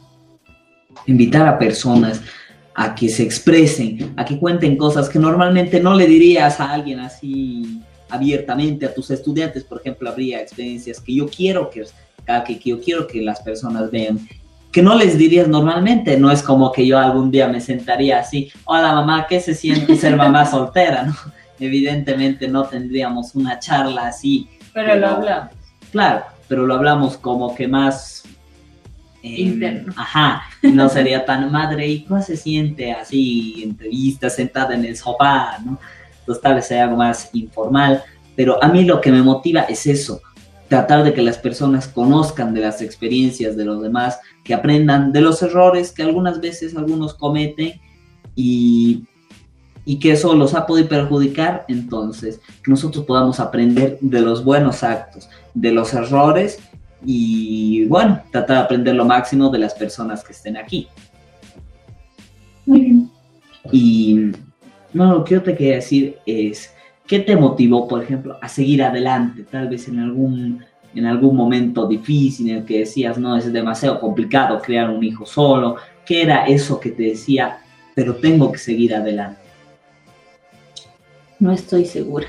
invitar 1.06 1.48
a 1.48 1.58
personas 1.58 2.22
a 2.76 2.94
que 2.94 3.08
se 3.08 3.24
expresen, 3.24 4.14
a 4.18 4.26
que 4.26 4.38
cuenten 4.38 4.76
cosas 4.76 5.08
que 5.08 5.20
normalmente 5.20 5.80
no 5.80 5.96
le 5.96 6.08
dirías 6.08 6.60
a 6.60 6.74
alguien 6.74 7.00
así 7.00 7.82
abiertamente, 8.10 8.86
a 8.86 8.94
tus 8.94 9.12
estudiantes, 9.12 9.64
por 9.64 9.80
ejemplo, 9.80 10.10
habría 10.10 10.42
experiencias 10.42 11.00
que 11.00 11.16
yo 11.16 11.30
quiero 11.30 11.70
que, 11.70 11.86
que, 12.46 12.60
que 12.60 12.70
yo 12.70 12.82
quiero 12.82 13.08
que 13.08 13.22
las 13.22 13.40
personas 13.40 13.90
vean 13.90 14.20
que 14.72 14.82
no 14.82 14.96
les 14.96 15.18
dirías 15.18 15.48
normalmente. 15.48 16.18
No 16.18 16.32
es 16.32 16.44
como 16.44 16.72
que 16.72 16.86
yo 16.86 17.00
algún 17.00 17.32
día 17.32 17.48
me 17.48 17.62
sentaría 17.62 18.20
así, 18.20 18.52
hola 18.66 18.94
mamá, 18.94 19.28
¿qué 19.28 19.40
se 19.40 19.56
siente 19.56 19.96
ser 19.96 20.16
mamá 20.16 20.46
soltera? 20.46 21.04
¿no? 21.04 21.16
Evidentemente 21.60 22.48
no 22.48 22.64
tendríamos 22.64 23.36
una 23.36 23.60
charla 23.60 24.08
así. 24.08 24.48
Pero, 24.74 24.96
lo 24.96 25.08
hablamos. 25.08 25.54
Claro, 25.92 26.24
pero 26.48 26.66
lo 26.66 26.76
hablamos 26.76 27.18
como 27.18 27.56
que 27.56 27.68
más... 27.68 28.24
Eh, 29.24 29.42
Interno. 29.42 29.94
Ajá, 29.98 30.44
no 30.62 30.88
sería 30.90 31.26
tan 31.26 31.52
madre, 31.52 31.88
¿y 31.88 32.04
cómo 32.04 32.22
se 32.22 32.38
siente 32.38 32.92
así, 32.92 33.64
entrevista, 33.64 34.30
sentada 34.30 34.76
en 34.76 34.86
el 34.86 34.96
sofá, 34.96 35.58
¿no? 35.66 35.80
Entonces 36.20 36.42
tal 36.44 36.56
vez 36.56 36.68
sea 36.68 36.84
algo 36.84 36.98
más 36.98 37.30
informal, 37.34 38.04
pero 38.36 38.64
a 38.64 38.68
mí 38.68 38.86
lo 38.86 39.02
que 39.02 39.12
me 39.12 39.24
motiva 39.24 39.62
es 39.62 39.88
eso, 39.88 40.22
tratar 40.68 41.04
de 41.04 41.14
que 41.14 41.22
las 41.22 41.38
personas 41.38 41.88
conozcan 41.88 42.54
de 42.54 42.62
las 42.62 42.82
experiencias 42.82 43.56
de 43.56 43.66
los 43.66 43.82
demás, 43.82 44.20
que 44.44 44.54
aprendan 44.54 45.12
de 45.12 45.22
los 45.22 45.42
errores 45.42 45.92
que 45.92 46.04
algunas 46.04 46.42
veces 46.42 46.76
algunos 46.76 47.14
cometen 47.14 47.80
y, 48.36 49.06
y 49.86 50.00
que 50.00 50.12
eso 50.12 50.34
los 50.34 50.54
ha 50.54 50.66
podido 50.66 50.90
perjudicar, 50.90 51.66
entonces 51.68 52.42
que 52.64 52.72
nosotros 52.72 53.06
podamos 53.06 53.40
aprender 53.40 53.98
de 54.02 54.22
los 54.22 54.44
buenos 54.44 54.84
actos, 54.84 55.30
de 55.54 55.72
los 55.72 55.94
errores 55.94 56.60
y 57.06 57.86
bueno, 57.86 58.22
tratar 58.32 58.58
de 58.58 58.64
aprender 58.64 58.96
lo 58.96 59.06
máximo 59.06 59.50
de 59.50 59.60
las 59.60 59.74
personas 59.74 60.24
que 60.24 60.34
estén 60.34 60.58
aquí. 60.58 60.88
Muy 62.66 62.82
bien. 62.82 63.12
Y 63.72 64.32
no, 64.94 65.14
lo 65.14 65.24
que 65.24 65.36
yo 65.36 65.44
te 65.44 65.56
quería 65.56 65.76
decir 65.76 66.18
es, 66.26 66.72
¿Qué 67.08 67.20
te 67.20 67.38
motivó, 67.38 67.88
por 67.88 68.04
ejemplo, 68.04 68.38
a 68.42 68.50
seguir 68.50 68.84
adelante? 68.84 69.44
Tal 69.44 69.70
vez 69.70 69.88
en 69.88 70.00
algún, 70.00 70.64
en 70.94 71.06
algún 71.06 71.38
momento 71.38 71.88
difícil 71.88 72.50
en 72.50 72.58
el 72.58 72.66
que 72.66 72.80
decías, 72.80 73.18
no, 73.18 73.38
es 73.38 73.52
demasiado 73.52 74.00
complicado 74.00 74.62
crear 74.62 74.90
un 74.90 75.02
hijo 75.04 75.26
solo. 75.26 75.78
¿Qué 76.06 76.24
era 76.24 76.46
eso 76.46 76.80
que 76.80 76.92
te 76.92 77.04
decía, 77.04 77.60
pero 77.96 78.16
tengo 78.16 78.52
que 78.52 78.58
seguir 78.58 78.94
adelante? 78.94 79.40
No 81.40 81.54
estoy 81.54 81.86
segura. 81.86 82.28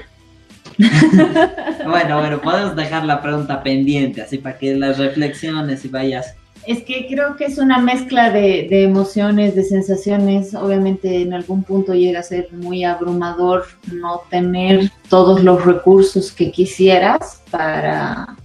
bueno, 0.78 2.20
bueno, 2.20 2.40
podemos 2.40 2.76
dejar 2.76 3.04
la 3.04 3.20
pregunta 3.20 3.62
pendiente, 3.64 4.22
así 4.22 4.38
para 4.38 4.58
que 4.58 4.76
las 4.76 4.98
reflexiones 4.98 5.84
y 5.84 5.88
vayas 5.88 6.36
es 6.68 6.82
que 6.82 7.06
creo 7.06 7.34
que 7.36 7.46
es 7.46 7.56
una 7.56 7.78
mezcla 7.78 8.30
de, 8.30 8.68
emociones, 8.84 9.54
de 9.54 9.62
sensaciones. 9.62 10.54
Obviamente 10.54 11.22
en 11.22 11.32
algún 11.32 11.62
punto 11.62 11.94
llega 11.94 12.20
a 12.20 12.22
ser 12.22 12.52
muy 12.52 12.84
abrumador 12.84 13.64
no 13.90 14.20
tener 14.28 14.90
todos 15.08 15.42
los 15.42 15.64
recursos 15.64 16.30
que 16.30 16.50
quisieras 16.50 17.42
para, 17.50 18.36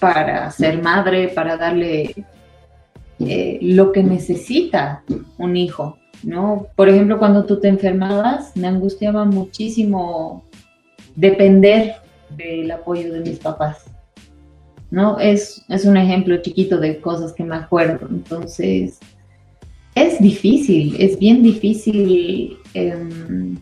para 0.00 0.50
ser 0.50 0.82
madre, 0.82 1.28
para 1.28 1.56
darle 1.56 2.26
eh, 3.20 3.58
lo 3.62 3.92
que 3.92 4.02
necesita 4.02 5.04
un 5.38 5.56
hijo. 5.56 5.98
¿no? 6.24 6.66
Por 6.74 6.88
ejemplo, 6.88 7.20
cuando 7.20 7.44
tú 7.44 7.60
te 7.60 7.68
enfermabas, 7.68 8.56
me 8.56 8.66
angustiaba 8.66 9.24
muchísimo 9.24 10.42
depender 11.14 11.94
del 12.30 12.68
apoyo 12.72 13.12
de 13.12 13.20
mis 13.20 13.38
papás. 13.38 13.91
¿No? 14.92 15.18
Es, 15.18 15.64
es 15.70 15.86
un 15.86 15.96
ejemplo 15.96 16.36
chiquito 16.42 16.78
de 16.78 17.00
cosas 17.00 17.32
que 17.32 17.42
me 17.42 17.56
acuerdo. 17.56 18.06
Entonces, 18.10 19.00
es 19.94 20.20
difícil, 20.20 20.96
es 20.98 21.18
bien 21.18 21.42
difícil, 21.42 22.58
em, 22.74 23.56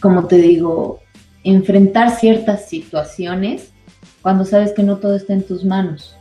como 0.00 0.26
te 0.26 0.38
digo, 0.38 0.98
enfrentar 1.44 2.10
ciertas 2.10 2.68
situaciones 2.68 3.72
cuando 4.20 4.44
sabes 4.44 4.72
que 4.72 4.82
no 4.82 4.96
todo 4.96 5.14
está 5.14 5.32
en 5.32 5.44
tus 5.44 5.64
manos. 5.64 6.16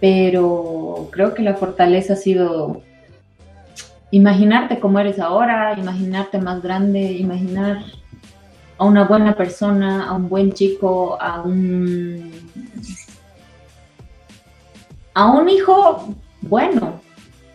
Pero 0.00 1.10
creo 1.12 1.34
que 1.34 1.42
la 1.42 1.54
fortaleza 1.54 2.14
ha 2.14 2.16
sido 2.16 2.82
imaginarte 4.10 4.80
cómo 4.80 4.98
eres 4.98 5.18
ahora, 5.20 5.78
imaginarte 5.78 6.38
más 6.38 6.62
grande, 6.62 7.12
imaginar 7.12 7.84
a 8.78 8.84
una 8.84 9.04
buena 9.04 9.34
persona, 9.34 10.08
a 10.08 10.14
un 10.14 10.28
buen 10.28 10.52
chico, 10.52 11.20
a 11.20 11.42
un, 11.42 12.30
a 15.14 15.30
un 15.30 15.48
hijo 15.48 16.14
bueno, 16.40 17.00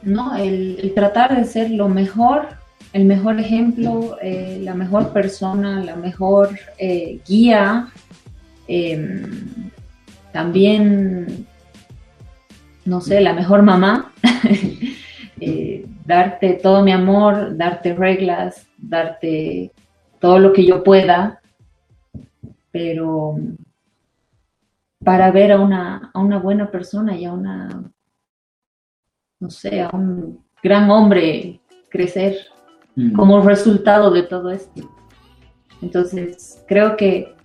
¿no? 0.01 0.35
El, 0.35 0.93
tratar 0.95 1.35
de 1.35 1.45
ser 1.45 1.71
lo 1.71 1.89
mejor, 1.89 2.47
el 2.93 3.05
mejor 3.05 3.39
ejemplo, 3.39 4.17
eh, 4.21 4.59
la 4.63 4.73
mejor 4.73 5.11
persona, 5.11 5.83
la 5.83 5.95
mejor 5.95 6.57
eh, 6.77 7.19
guía, 7.27 7.89
em, 8.67 9.71
también, 10.31 11.45
no 12.85 13.01
sé, 13.01 13.21
la 13.21 13.33
mejor 13.33 13.63
mamá, 13.63 14.13
eh, 15.41 15.85
darte 16.05 16.53
todo 16.53 16.83
mi 16.83 16.91
amor, 16.91 17.57
darte 17.57 17.93
reglas, 17.93 18.67
darte 18.77 19.71
todo 20.19 20.39
lo 20.39 20.53
que 20.53 20.65
yo 20.65 20.83
pueda, 20.83 21.41
pero 22.71 23.35
para 25.03 25.31
ver 25.31 25.51
a 25.51 25.59
una, 25.59 26.11
a 26.13 26.19
una 26.19 26.39
buena 26.39 26.69
persona 26.69 27.15
y 27.17 27.25
a 27.25 27.31
una, 27.31 27.91
no 29.39 29.49
sé, 29.49 29.81
a 29.81 29.89
un 29.93 30.43
gran 30.61 30.89
hombre 30.89 31.61
crecer 31.89 32.35
mm. 32.95 33.13
como 33.13 33.41
resultado 33.41 34.11
de 34.11 34.23
todo 34.23 34.51
esto. 34.51 34.89
Entonces, 35.81 36.63
creo 36.67 36.97
que 36.97 37.35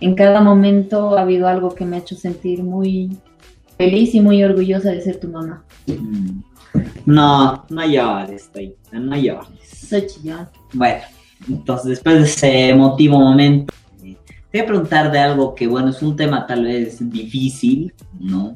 en 0.00 0.14
cada 0.14 0.40
momento 0.40 1.16
ha 1.16 1.22
habido 1.22 1.48
algo 1.48 1.74
que 1.74 1.84
me 1.84 1.96
ha 1.96 2.00
hecho 2.00 2.16
sentir 2.16 2.62
muy 2.62 3.16
feliz 3.76 4.14
y 4.14 4.20
muy 4.20 4.42
orgullosa 4.42 4.90
de 4.90 5.00
ser 5.00 5.20
tu 5.20 5.28
mamá. 5.28 5.64
Mm. 5.86 6.40
No, 7.06 7.64
no 7.70 7.86
llores, 7.86 8.50
no 8.92 9.16
llores. 9.16 9.88
Soy 9.88 10.06
chillón. 10.06 10.48
Bueno, 10.74 11.00
entonces, 11.46 11.90
después 11.90 12.16
de 12.16 12.24
ese 12.24 12.68
emotivo 12.70 13.18
momento, 13.18 13.72
te 14.50 14.58
voy 14.58 14.60
a 14.60 14.66
preguntar 14.66 15.12
de 15.12 15.18
algo 15.18 15.54
que, 15.54 15.66
bueno, 15.66 15.90
es 15.90 16.02
un 16.02 16.16
tema 16.16 16.46
tal 16.46 16.64
vez 16.64 16.98
difícil, 17.10 17.92
¿no? 18.18 18.54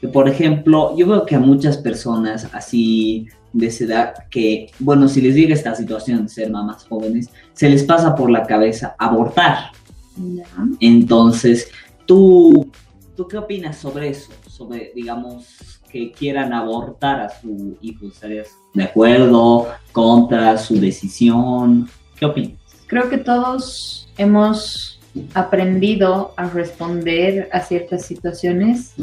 Que, 0.00 0.08
por 0.08 0.28
ejemplo, 0.28 0.96
yo 0.96 1.06
veo 1.06 1.24
que 1.24 1.36
a 1.36 1.40
muchas 1.40 1.78
personas 1.78 2.48
así 2.52 3.28
de 3.52 3.66
esa 3.66 3.84
edad, 3.84 4.14
que, 4.30 4.70
bueno, 4.80 5.08
si 5.08 5.20
les 5.20 5.34
llega 5.34 5.54
esta 5.54 5.74
situación 5.74 6.24
de 6.24 6.28
ser 6.28 6.50
mamás 6.50 6.84
jóvenes, 6.88 7.30
se 7.52 7.68
les 7.68 7.84
pasa 7.84 8.14
por 8.14 8.30
la 8.30 8.44
cabeza 8.44 8.96
abortar. 8.98 9.70
Entonces, 10.80 11.70
¿tú, 12.06 12.70
¿tú 13.16 13.28
qué 13.28 13.38
opinas 13.38 13.76
sobre 13.76 14.08
eso? 14.08 14.32
Sobre, 14.48 14.92
digamos, 14.94 15.46
que 15.88 16.10
quieran 16.10 16.52
abortar 16.52 17.20
a 17.20 17.28
su 17.40 17.76
hijo. 17.80 18.06
¿Estarías 18.06 18.48
de 18.74 18.84
acuerdo? 18.84 19.68
¿Contra 19.92 20.58
su 20.58 20.80
decisión? 20.80 21.88
¿Qué 22.22 22.26
opinas? 22.26 22.52
Creo 22.86 23.10
que 23.10 23.18
todos 23.18 24.08
hemos 24.16 25.00
aprendido 25.34 26.34
a 26.36 26.48
responder 26.48 27.48
a 27.50 27.58
ciertas 27.58 28.06
situaciones 28.06 28.94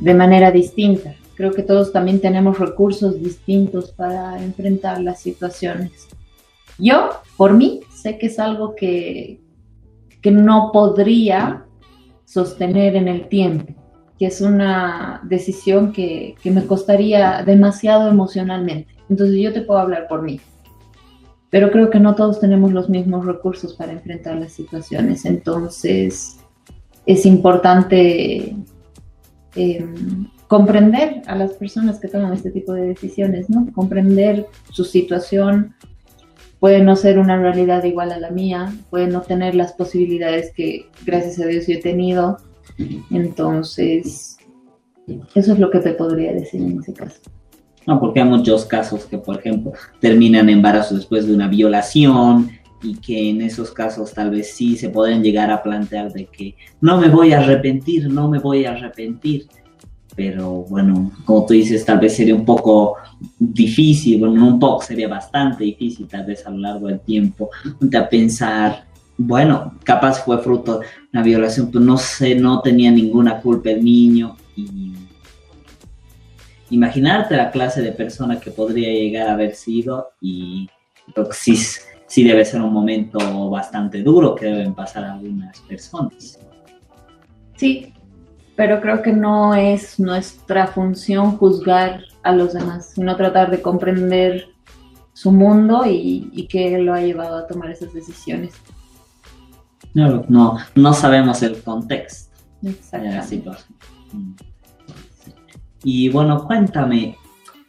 de 0.00 0.14
manera 0.14 0.50
distinta. 0.50 1.14
Creo 1.34 1.52
que 1.52 1.62
todos 1.62 1.92
también 1.92 2.22
tenemos 2.22 2.58
recursos 2.58 3.22
distintos 3.22 3.92
para 3.92 4.42
enfrentar 4.42 5.02
las 5.02 5.20
situaciones. 5.20 6.08
Yo, 6.78 7.10
por 7.36 7.52
mí, 7.52 7.80
sé 7.94 8.16
que 8.16 8.28
es 8.28 8.38
algo 8.38 8.74
que, 8.74 9.38
que 10.22 10.30
no 10.30 10.70
podría 10.72 11.66
sostener 12.24 12.96
en 12.96 13.08
el 13.08 13.28
tiempo, 13.28 13.74
que 14.18 14.28
es 14.28 14.40
una 14.40 15.20
decisión 15.24 15.92
que, 15.92 16.34
que 16.42 16.50
me 16.50 16.66
costaría 16.66 17.42
demasiado 17.44 18.08
emocionalmente. 18.08 18.94
Entonces 19.10 19.38
yo 19.38 19.52
te 19.52 19.60
puedo 19.60 19.80
hablar 19.80 20.08
por 20.08 20.22
mí 20.22 20.40
pero 21.50 21.70
creo 21.70 21.90
que 21.90 22.00
no 22.00 22.14
todos 22.14 22.40
tenemos 22.40 22.72
los 22.72 22.88
mismos 22.88 23.24
recursos 23.24 23.74
para 23.74 23.92
enfrentar 23.92 24.36
las 24.36 24.52
situaciones. 24.52 25.24
Entonces, 25.24 26.38
es 27.06 27.24
importante 27.24 28.56
eh, 29.54 29.86
comprender 30.48 31.22
a 31.26 31.36
las 31.36 31.52
personas 31.52 31.98
que 31.98 32.08
toman 32.08 32.32
este 32.32 32.50
tipo 32.50 32.72
de 32.72 32.88
decisiones, 32.88 33.48
¿no? 33.48 33.68
Comprender 33.72 34.46
su 34.70 34.84
situación, 34.84 35.74
puede 36.58 36.82
no 36.82 36.96
ser 36.96 37.18
una 37.18 37.40
realidad 37.40 37.84
igual 37.84 38.12
a 38.12 38.18
la 38.18 38.30
mía, 38.30 38.72
puede 38.90 39.06
no 39.06 39.22
tener 39.22 39.54
las 39.54 39.72
posibilidades 39.72 40.52
que 40.52 40.86
gracias 41.04 41.40
a 41.40 41.46
Dios 41.46 41.66
yo 41.66 41.74
he 41.74 41.80
tenido. 41.80 42.38
Entonces, 43.10 44.36
eso 45.34 45.52
es 45.52 45.58
lo 45.58 45.70
que 45.70 45.78
te 45.78 45.92
podría 45.92 46.32
decir 46.32 46.60
en 46.62 46.80
ese 46.80 46.92
caso. 46.92 47.20
No, 47.86 48.00
porque 48.00 48.20
hay 48.20 48.28
muchos 48.28 48.64
casos 48.64 49.04
que, 49.04 49.18
por 49.18 49.38
ejemplo, 49.38 49.72
terminan 50.00 50.48
embarazo 50.48 50.96
después 50.96 51.26
de 51.26 51.34
una 51.34 51.48
violación 51.48 52.50
y 52.82 52.96
que 52.96 53.30
en 53.30 53.42
esos 53.42 53.70
casos 53.70 54.12
tal 54.12 54.30
vez 54.30 54.52
sí 54.52 54.76
se 54.76 54.90
pueden 54.90 55.22
llegar 55.22 55.50
a 55.50 55.62
plantear 55.62 56.12
de 56.12 56.26
que 56.26 56.56
no 56.80 57.00
me 57.00 57.08
voy 57.08 57.32
a 57.32 57.40
arrepentir, 57.40 58.08
no 58.10 58.28
me 58.28 58.38
voy 58.38 58.64
a 58.64 58.72
arrepentir. 58.72 59.46
Pero 60.14 60.64
bueno, 60.68 61.12
como 61.24 61.44
tú 61.44 61.52
dices, 61.54 61.84
tal 61.84 61.98
vez 61.98 62.16
sería 62.16 62.34
un 62.34 62.44
poco 62.44 62.96
difícil, 63.38 64.18
bueno, 64.18 64.46
un 64.46 64.58
poco, 64.58 64.82
sería 64.82 65.08
bastante 65.08 65.64
difícil 65.64 66.08
tal 66.08 66.24
vez 66.24 66.46
a 66.46 66.50
lo 66.50 66.58
largo 66.58 66.86
del 66.88 67.00
tiempo, 67.00 67.50
de 67.78 68.02
pensar, 68.02 68.86
bueno, 69.18 69.74
capaz 69.84 70.24
fue 70.24 70.38
fruto 70.38 70.80
de 70.80 70.86
una 71.12 71.22
violación, 71.22 71.70
pero 71.70 71.84
no 71.84 71.98
sé, 71.98 72.34
no 72.34 72.60
tenía 72.60 72.90
ninguna 72.90 73.40
culpa 73.40 73.70
el 73.70 73.84
niño 73.84 74.36
y 74.56 74.92
imaginarte 76.70 77.36
la 77.36 77.50
clase 77.50 77.82
de 77.82 77.92
persona 77.92 78.40
que 78.40 78.50
podría 78.50 78.90
llegar 78.90 79.28
a 79.28 79.32
haber 79.32 79.54
sido 79.54 80.10
y 80.20 80.68
creo 81.12 81.28
que 81.28 81.36
sí, 81.36 81.56
sí 82.06 82.24
debe 82.24 82.44
ser 82.44 82.62
un 82.62 82.72
momento 82.72 83.50
bastante 83.50 84.02
duro 84.02 84.34
que 84.34 84.46
deben 84.46 84.74
pasar 84.74 85.04
algunas 85.04 85.60
personas. 85.60 86.38
Sí, 87.56 87.92
pero 88.56 88.80
creo 88.80 89.02
que 89.02 89.12
no 89.12 89.54
es 89.54 90.00
nuestra 90.00 90.66
función 90.66 91.36
juzgar 91.36 92.02
a 92.22 92.32
los 92.32 92.54
demás, 92.54 92.92
sino 92.94 93.16
tratar 93.16 93.50
de 93.50 93.62
comprender 93.62 94.48
su 95.12 95.32
mundo 95.32 95.84
y, 95.86 96.30
y 96.32 96.46
qué 96.48 96.78
lo 96.78 96.92
ha 96.92 97.00
llevado 97.00 97.38
a 97.38 97.46
tomar 97.46 97.70
esas 97.70 97.92
decisiones. 97.94 98.54
No, 99.94 100.24
no, 100.28 100.58
no 100.74 100.92
sabemos 100.92 101.42
el 101.42 101.62
contexto 101.62 102.36
de 102.60 102.76
la 103.00 103.22
situación. 103.22 103.76
Y 105.88 106.08
bueno, 106.08 106.44
cuéntame, 106.44 107.16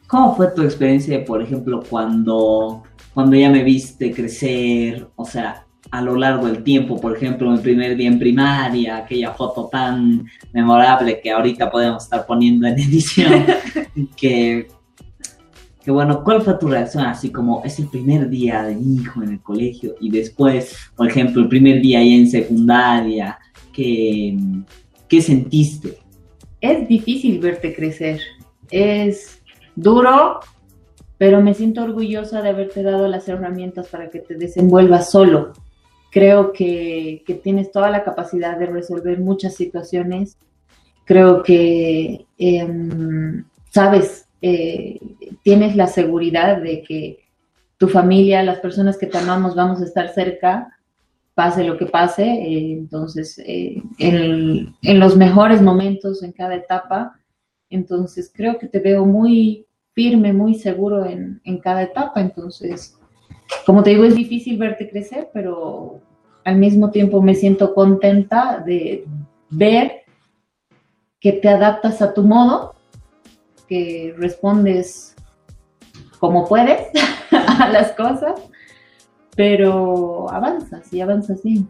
¿cómo 0.08 0.36
fue 0.36 0.48
tu 0.48 0.64
experiencia, 0.64 1.24
por 1.24 1.40
ejemplo, 1.40 1.84
cuando, 1.88 2.82
cuando 3.14 3.36
ya 3.36 3.52
me 3.52 3.64
viste 3.64 4.12
crecer? 4.12 5.08
O 5.16 5.24
sea, 5.24 5.68
a 5.92 6.02
lo 6.02 6.16
largo 6.16 6.48
del 6.48 6.64
tiempo, 6.64 7.00
por 7.00 7.16
ejemplo, 7.16 7.52
mi 7.52 7.60
primer 7.60 7.96
día 7.96 8.08
en 8.08 8.18
primaria, 8.18 8.98
aquella 8.98 9.36
foto 9.36 9.70
tan 9.72 10.26
memorable 10.52 11.22
que 11.22 11.30
ahorita 11.30 11.70
podemos 11.70 12.06
estar 12.06 12.26
poniendo 12.26 12.66
en 12.66 12.80
edición, 12.80 13.46
que, 14.16 14.68
que 15.84 15.92
bueno, 15.92 16.24
¿cuál 16.24 16.42
fue 16.42 16.56
tu 16.56 16.70
reacción? 16.70 17.06
Así 17.06 17.30
como 17.30 17.64
es 17.64 17.78
el 17.78 17.88
primer 17.88 18.30
día 18.30 18.64
de 18.64 18.78
mi 18.78 18.96
hijo 18.96 19.22
en 19.22 19.34
el 19.34 19.42
colegio 19.42 19.94
y 20.02 20.10
después, 20.10 20.76
por 20.96 21.08
ejemplo, 21.08 21.44
el 21.44 21.50
primer 21.50 21.84
día 21.84 22.00
ahí 22.00 22.16
en 22.16 22.28
secundaria, 22.28 23.38
¿qué, 23.72 24.36
qué 25.08 25.22
sentiste? 25.22 26.00
Es 26.62 26.88
difícil 26.88 27.40
verte 27.40 27.76
crecer, 27.76 28.20
es 28.72 29.42
duro, 29.76 30.40
pero 31.18 31.42
me 31.42 31.54
siento 31.54 31.84
orgullosa 31.84 32.42
de 32.42 32.50
haberte 32.50 32.84
dado 32.84 33.08
las 33.08 33.28
herramientas 33.28 33.88
para 33.88 34.10
que 34.10 34.20
te 34.20 34.36
desenvuelvas 34.36 35.12
solo. 35.12 35.54
Creo 36.12 36.52
que, 36.54 37.24
tienes 37.44 37.72
toda 37.72 37.90
la 37.90 38.04
capacidad 38.04 38.58
de 38.58 38.66
resolver 38.66 39.20
muchas 39.20 39.56
situaciones. 39.56 40.38
Creo 41.06 41.44
que, 41.44 42.26
em, 42.38 43.46
sabes, 43.72 44.28
eh, 44.42 45.00
tienes 45.44 45.76
la 45.76 45.88
seguridad 45.88 46.62
de 46.62 46.84
que 46.84 47.20
tu 47.78 47.88
familia, 47.88 48.44
las 48.44 48.60
personas 48.60 48.98
que 48.98 49.08
te 49.08 49.18
amamos, 49.18 49.56
vamos 49.56 49.82
a 49.82 49.86
estar 49.86 50.10
cerca, 50.10 50.77
pase 51.38 51.64
lo 51.64 51.78
que 51.78 51.86
pase. 51.86 52.24
Eh, 52.24 52.72
entonces, 52.72 53.38
eh, 53.46 53.84
en, 54.00 54.74
en, 54.82 55.00
los 55.00 55.16
mejores 55.16 55.62
momentos, 55.62 56.24
en 56.24 56.32
cada 56.32 56.56
etapa. 56.56 57.14
Entonces, 57.70 58.32
creo 58.34 58.58
que 58.58 58.68
te 58.68 58.80
veo 58.80 59.06
muy 59.06 59.68
firme, 59.94 60.34
muy 60.34 60.56
seguro 60.56 61.06
en, 61.06 61.40
en 61.44 61.60
cada 61.60 61.84
etapa. 61.84 62.22
Entonces, 62.22 62.98
como 63.68 63.84
te 63.84 63.92
digo, 63.92 64.04
es 64.06 64.16
difícil 64.16 64.58
verte 64.58 64.90
crecer, 64.90 65.30
pero 65.32 66.02
al 66.44 66.58
mismo 66.58 66.90
tiempo 66.90 67.22
me 67.22 67.36
siento 67.36 67.76
contenta 67.76 68.64
de 68.66 69.06
ver 69.52 70.06
que 71.20 71.34
te 71.34 71.50
adaptas 71.50 72.02
a 72.02 72.16
tu 72.16 72.24
modo, 72.24 72.74
que 73.68 74.16
respondes 74.18 75.16
como 76.18 76.48
puedes 76.48 76.82
a 77.32 77.70
las 77.70 77.92
cosas, 77.92 78.42
pero 79.38 80.30
avanzas 80.32 80.92
y 80.92 81.00
avanzas 81.00 81.42
bien. 81.44 81.70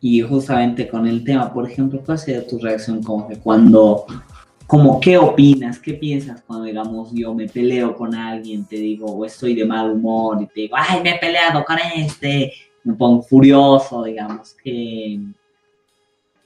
Y 0.00 0.20
justamente 0.20 0.86
con 0.86 1.06
el 1.06 1.24
tema, 1.24 1.52
por 1.52 1.68
ejemplo, 1.68 2.00
¿cuál 2.04 2.18
sería 2.18 2.46
tu 2.46 2.58
reacción 2.58 3.02
como 3.02 3.26
que 3.26 3.36
cuando 3.36 4.04
como 4.66 5.00
qué 5.00 5.18
opinas, 5.18 5.78
qué 5.78 5.94
piensas 5.94 6.42
cuando, 6.46 6.64
digamos, 6.64 7.10
yo 7.12 7.34
me 7.34 7.46
peleo 7.46 7.94
con 7.94 8.14
alguien, 8.14 8.64
te 8.64 8.76
digo, 8.76 9.06
o 9.06 9.24
estoy 9.24 9.54
de 9.54 9.66
mal 9.66 9.90
humor 9.90 10.40
y 10.40 10.46
te 10.46 10.62
digo, 10.62 10.76
ay, 10.78 11.02
me 11.02 11.10
he 11.10 11.18
peleado 11.18 11.64
con 11.64 11.76
este, 11.94 12.52
me 12.84 12.94
pongo 12.94 13.22
furioso, 13.22 14.02
digamos, 14.02 14.54
¿qué, 14.62 15.20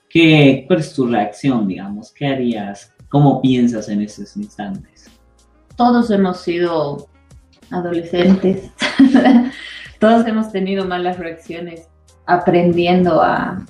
qué, 0.09 0.65
cuál 0.67 0.81
es 0.81 0.93
tu 0.93 1.07
reacción, 1.07 1.69
digamos? 1.69 2.11
¿Qué 2.13 2.27
harías? 2.27 2.93
¿Cómo 3.09 3.41
piensas 3.41 3.89
en 3.89 4.03
esos 4.03 4.37
instantes? 4.37 5.09
Todos 5.77 6.11
hemos 6.11 6.41
sido 6.41 7.09
adolescentes, 7.71 8.71
todos 10.01 10.27
hemos 10.27 10.53
tenido 10.53 10.85
malas 10.85 11.19
reacciones 11.19 11.89
aprendiendo 12.27 13.23
a 13.23 13.65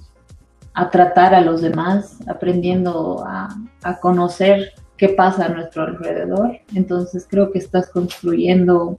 a 0.76 0.90
tratar 0.90 1.34
a 1.34 1.40
los 1.40 1.62
demás, 1.62 2.18
aprendiendo 2.28 3.24
a, 3.26 3.48
conocer 4.02 4.72
qué 4.98 5.08
pasa 5.08 5.46
a 5.46 5.48
nuestro 5.48 5.84
alrededor. 5.84 6.58
Entonces 6.74 7.26
creo 7.28 7.50
que 7.50 7.58
estás 7.58 7.88
construyendo 7.88 8.98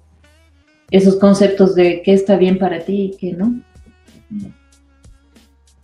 esos 0.89 1.17
conceptos 1.17 1.75
de 1.75 2.01
qué 2.03 2.13
está 2.13 2.35
bien 2.35 2.57
para 2.57 2.79
ti 2.79 3.11
y 3.13 3.17
qué 3.17 3.33
no. 3.33 3.61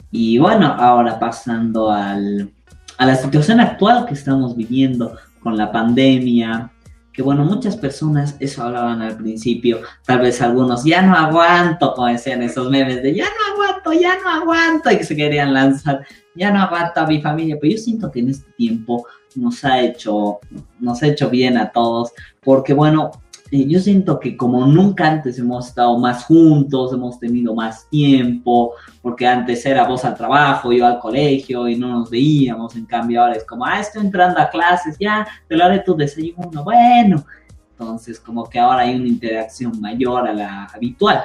Y 0.09 0.39
bueno, 0.39 0.65
ahora 0.65 1.19
pasando 1.19 1.91
al, 1.91 2.51
a 2.97 3.05
la 3.05 3.15
situación 3.15 3.59
actual 3.59 4.07
que 4.07 4.15
estamos 4.15 4.55
viviendo 4.55 5.15
con 5.41 5.55
la 5.57 5.71
pandemia, 5.71 6.71
que 7.13 7.21
bueno, 7.21 7.45
muchas 7.45 7.77
personas 7.77 8.35
eso 8.39 8.63
hablaban 8.63 9.01
al 9.01 9.15
principio, 9.15 9.81
tal 10.05 10.19
vez 10.19 10.41
algunos, 10.41 10.83
ya 10.83 11.03
no 11.03 11.15
aguanto, 11.15 11.93
como 11.93 12.07
decían 12.07 12.41
esos 12.41 12.69
memes 12.69 13.03
de 13.03 13.13
ya 13.13 13.25
no 13.25 13.53
aguanto, 13.53 13.93
ya 13.93 14.17
no 14.19 14.29
aguanto, 14.29 14.91
y 14.91 14.97
que 14.97 15.03
se 15.03 15.15
querían 15.15 15.53
lanzar, 15.53 16.05
ya 16.35 16.51
no 16.51 16.59
aguanto 16.59 17.01
a 17.01 17.07
mi 17.07 17.21
familia, 17.21 17.57
pero 17.61 17.73
yo 17.73 17.77
siento 17.77 18.11
que 18.11 18.21
en 18.21 18.29
este 18.29 18.51
tiempo 18.53 19.05
nos 19.35 19.63
ha 19.63 19.79
hecho, 19.81 20.39
nos 20.79 21.03
ha 21.03 21.07
hecho 21.07 21.29
bien 21.29 21.57
a 21.57 21.71
todos, 21.71 22.11
porque 22.41 22.73
bueno, 22.73 23.11
yo 23.53 23.79
siento 23.79 24.19
que 24.19 24.35
como 24.35 24.65
nunca 24.65 25.07
antes 25.07 25.37
hemos 25.37 25.67
estado 25.67 25.97
más 25.99 26.25
juntos, 26.25 26.91
hemos 26.91 27.19
tenido 27.19 27.53
más 27.53 27.87
tiempo, 27.89 28.73
porque 29.01 29.27
antes 29.27 29.63
era 29.65 29.87
vos 29.87 30.03
al 30.05 30.15
trabajo, 30.15 30.71
yo 30.71 30.87
al 30.87 30.99
colegio 30.99 31.67
y 31.67 31.75
no 31.75 31.89
nos 31.89 32.09
veíamos, 32.09 32.75
en 32.75 32.85
cambio 32.85 33.21
ahora 33.21 33.35
es 33.35 33.45
como, 33.45 33.65
ah, 33.65 33.79
estoy 33.79 34.01
entrando 34.05 34.39
a 34.39 34.49
clases, 34.49 34.97
ya, 34.99 35.27
te 35.47 35.55
lo 35.55 35.65
haré 35.65 35.79
tu 35.79 35.95
desayuno, 35.95 36.63
bueno. 36.63 37.23
Entonces, 37.71 38.19
como 38.19 38.49
que 38.49 38.59
ahora 38.59 38.83
hay 38.83 38.95
una 38.95 39.07
interacción 39.07 39.79
mayor 39.79 40.27
a 40.27 40.33
la 40.33 40.65
habitual. 40.65 41.23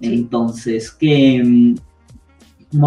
Entonces, 0.00 0.90
¿qué, 0.90 1.74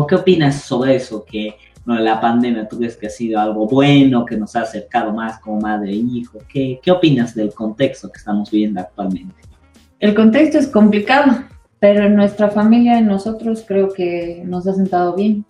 ¿qué 0.08 0.16
opinas 0.16 0.62
sobre 0.62 0.96
eso? 0.96 1.26
Que 1.26 1.58
la 1.96 2.20
pandemia, 2.20 2.68
¿tú 2.68 2.78
crees 2.78 2.98
que 2.98 3.08
ha 3.08 3.10
sido 3.10 3.40
algo 3.40 3.66
bueno, 3.68 4.26
que 4.26 4.38
nos 4.38 4.56
ha 4.56 4.62
acercado 4.62 5.14
más 5.14 5.40
como 5.40 5.62
madre 5.62 5.92
e 5.92 5.96
hijo? 5.96 6.40
¿Qué, 6.48 6.80
¿Qué 6.82 6.92
opinas 6.92 7.34
del 7.34 7.54
contexto 7.54 8.12
que 8.12 8.18
estamos 8.18 8.52
viviendo 8.52 8.82
actualmente? 8.82 9.36
El 10.00 10.14
contexto 10.14 10.58
es 10.58 10.68
complicado, 10.68 11.44
pero 11.80 12.06
en 12.06 12.16
nuestra 12.16 12.50
familia, 12.50 12.98
en 12.98 13.08
nosotros, 13.08 13.64
creo 13.68 13.90
que 13.94 14.44
nos 14.46 14.68
ha 14.68 14.74
sentado 14.74 15.16
bien. 15.16 15.46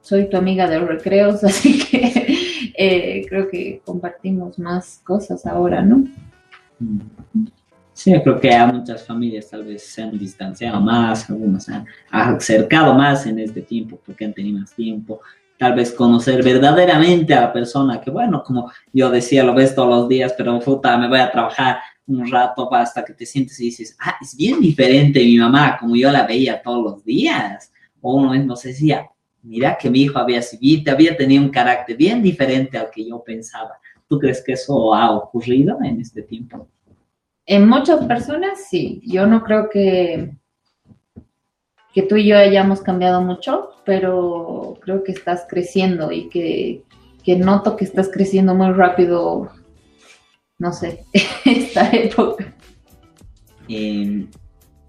Soy 0.00 0.28
tu 0.28 0.36
amiga 0.36 0.68
de 0.68 0.78
los 0.78 0.88
recreos, 0.88 1.44
así 1.44 1.78
que 1.78 2.36
eh, 2.76 3.24
creo 3.28 3.48
que 3.48 3.80
compartimos 3.84 4.58
más 4.58 5.00
cosas 5.04 5.46
ahora, 5.46 5.82
¿no? 5.82 6.04
Mm. 6.78 7.00
Sí, 7.96 8.12
creo 8.22 8.38
que 8.38 8.52
a 8.52 8.66
muchas 8.66 9.06
familias 9.06 9.48
tal 9.48 9.64
vez 9.64 9.82
se 9.82 10.02
han 10.02 10.18
distanciado 10.18 10.78
más, 10.82 11.30
algunos 11.30 11.66
han 11.70 11.86
acercado 12.10 12.92
más 12.92 13.24
en 13.24 13.38
este 13.38 13.62
tiempo 13.62 13.98
porque 14.04 14.26
han 14.26 14.34
tenido 14.34 14.60
más 14.60 14.74
tiempo. 14.74 15.22
Tal 15.56 15.74
vez 15.74 15.92
conocer 15.92 16.44
verdaderamente 16.44 17.32
a 17.32 17.40
la 17.40 17.52
persona 17.54 17.98
que, 17.98 18.10
bueno, 18.10 18.42
como 18.44 18.70
yo 18.92 19.08
decía, 19.10 19.42
lo 19.44 19.54
ves 19.54 19.74
todos 19.74 19.88
los 19.88 20.08
días, 20.10 20.34
pero 20.36 20.60
puta, 20.60 20.98
me 20.98 21.08
voy 21.08 21.20
a 21.20 21.32
trabajar 21.32 21.78
un 22.06 22.30
rato 22.30 22.68
hasta 22.74 23.02
que 23.02 23.14
te 23.14 23.24
sientes 23.24 23.58
y 23.60 23.64
dices, 23.64 23.96
ah, 23.98 24.16
es 24.20 24.36
bien 24.36 24.60
diferente 24.60 25.24
mi 25.24 25.38
mamá, 25.38 25.78
como 25.80 25.96
yo 25.96 26.12
la 26.12 26.26
veía 26.26 26.60
todos 26.60 26.84
los 26.84 27.02
días. 27.02 27.72
O 28.02 28.16
uno 28.16 28.32
mismo 28.32 28.56
se 28.56 28.68
decía, 28.68 29.06
mira 29.42 29.78
que 29.78 29.88
mi 29.88 30.02
hijo 30.02 30.18
había, 30.18 30.42
había 30.86 31.16
tenido 31.16 31.42
un 31.42 31.48
carácter 31.48 31.96
bien 31.96 32.22
diferente 32.22 32.76
al 32.76 32.90
que 32.90 33.08
yo 33.08 33.24
pensaba. 33.24 33.78
¿Tú 34.06 34.18
crees 34.18 34.44
que 34.44 34.52
eso 34.52 34.94
ha 34.94 35.12
ocurrido 35.12 35.78
en 35.82 35.98
este 36.02 36.20
tiempo? 36.20 36.68
En 37.46 37.68
muchas 37.68 38.04
personas 38.06 38.66
sí. 38.68 39.00
Yo 39.04 39.26
no 39.26 39.42
creo 39.42 39.70
que, 39.70 40.36
que 41.94 42.02
tú 42.02 42.16
y 42.16 42.26
yo 42.26 42.36
hayamos 42.36 42.80
cambiado 42.80 43.22
mucho, 43.22 43.70
pero 43.84 44.78
creo 44.82 45.04
que 45.04 45.12
estás 45.12 45.46
creciendo 45.48 46.10
y 46.10 46.28
que, 46.28 46.82
que 47.24 47.36
noto 47.36 47.76
que 47.76 47.84
estás 47.84 48.10
creciendo 48.12 48.54
muy 48.54 48.72
rápido, 48.72 49.50
no 50.58 50.72
sé, 50.72 51.04
esta 51.44 51.88
época. 51.90 52.52
Eh, 53.68 54.26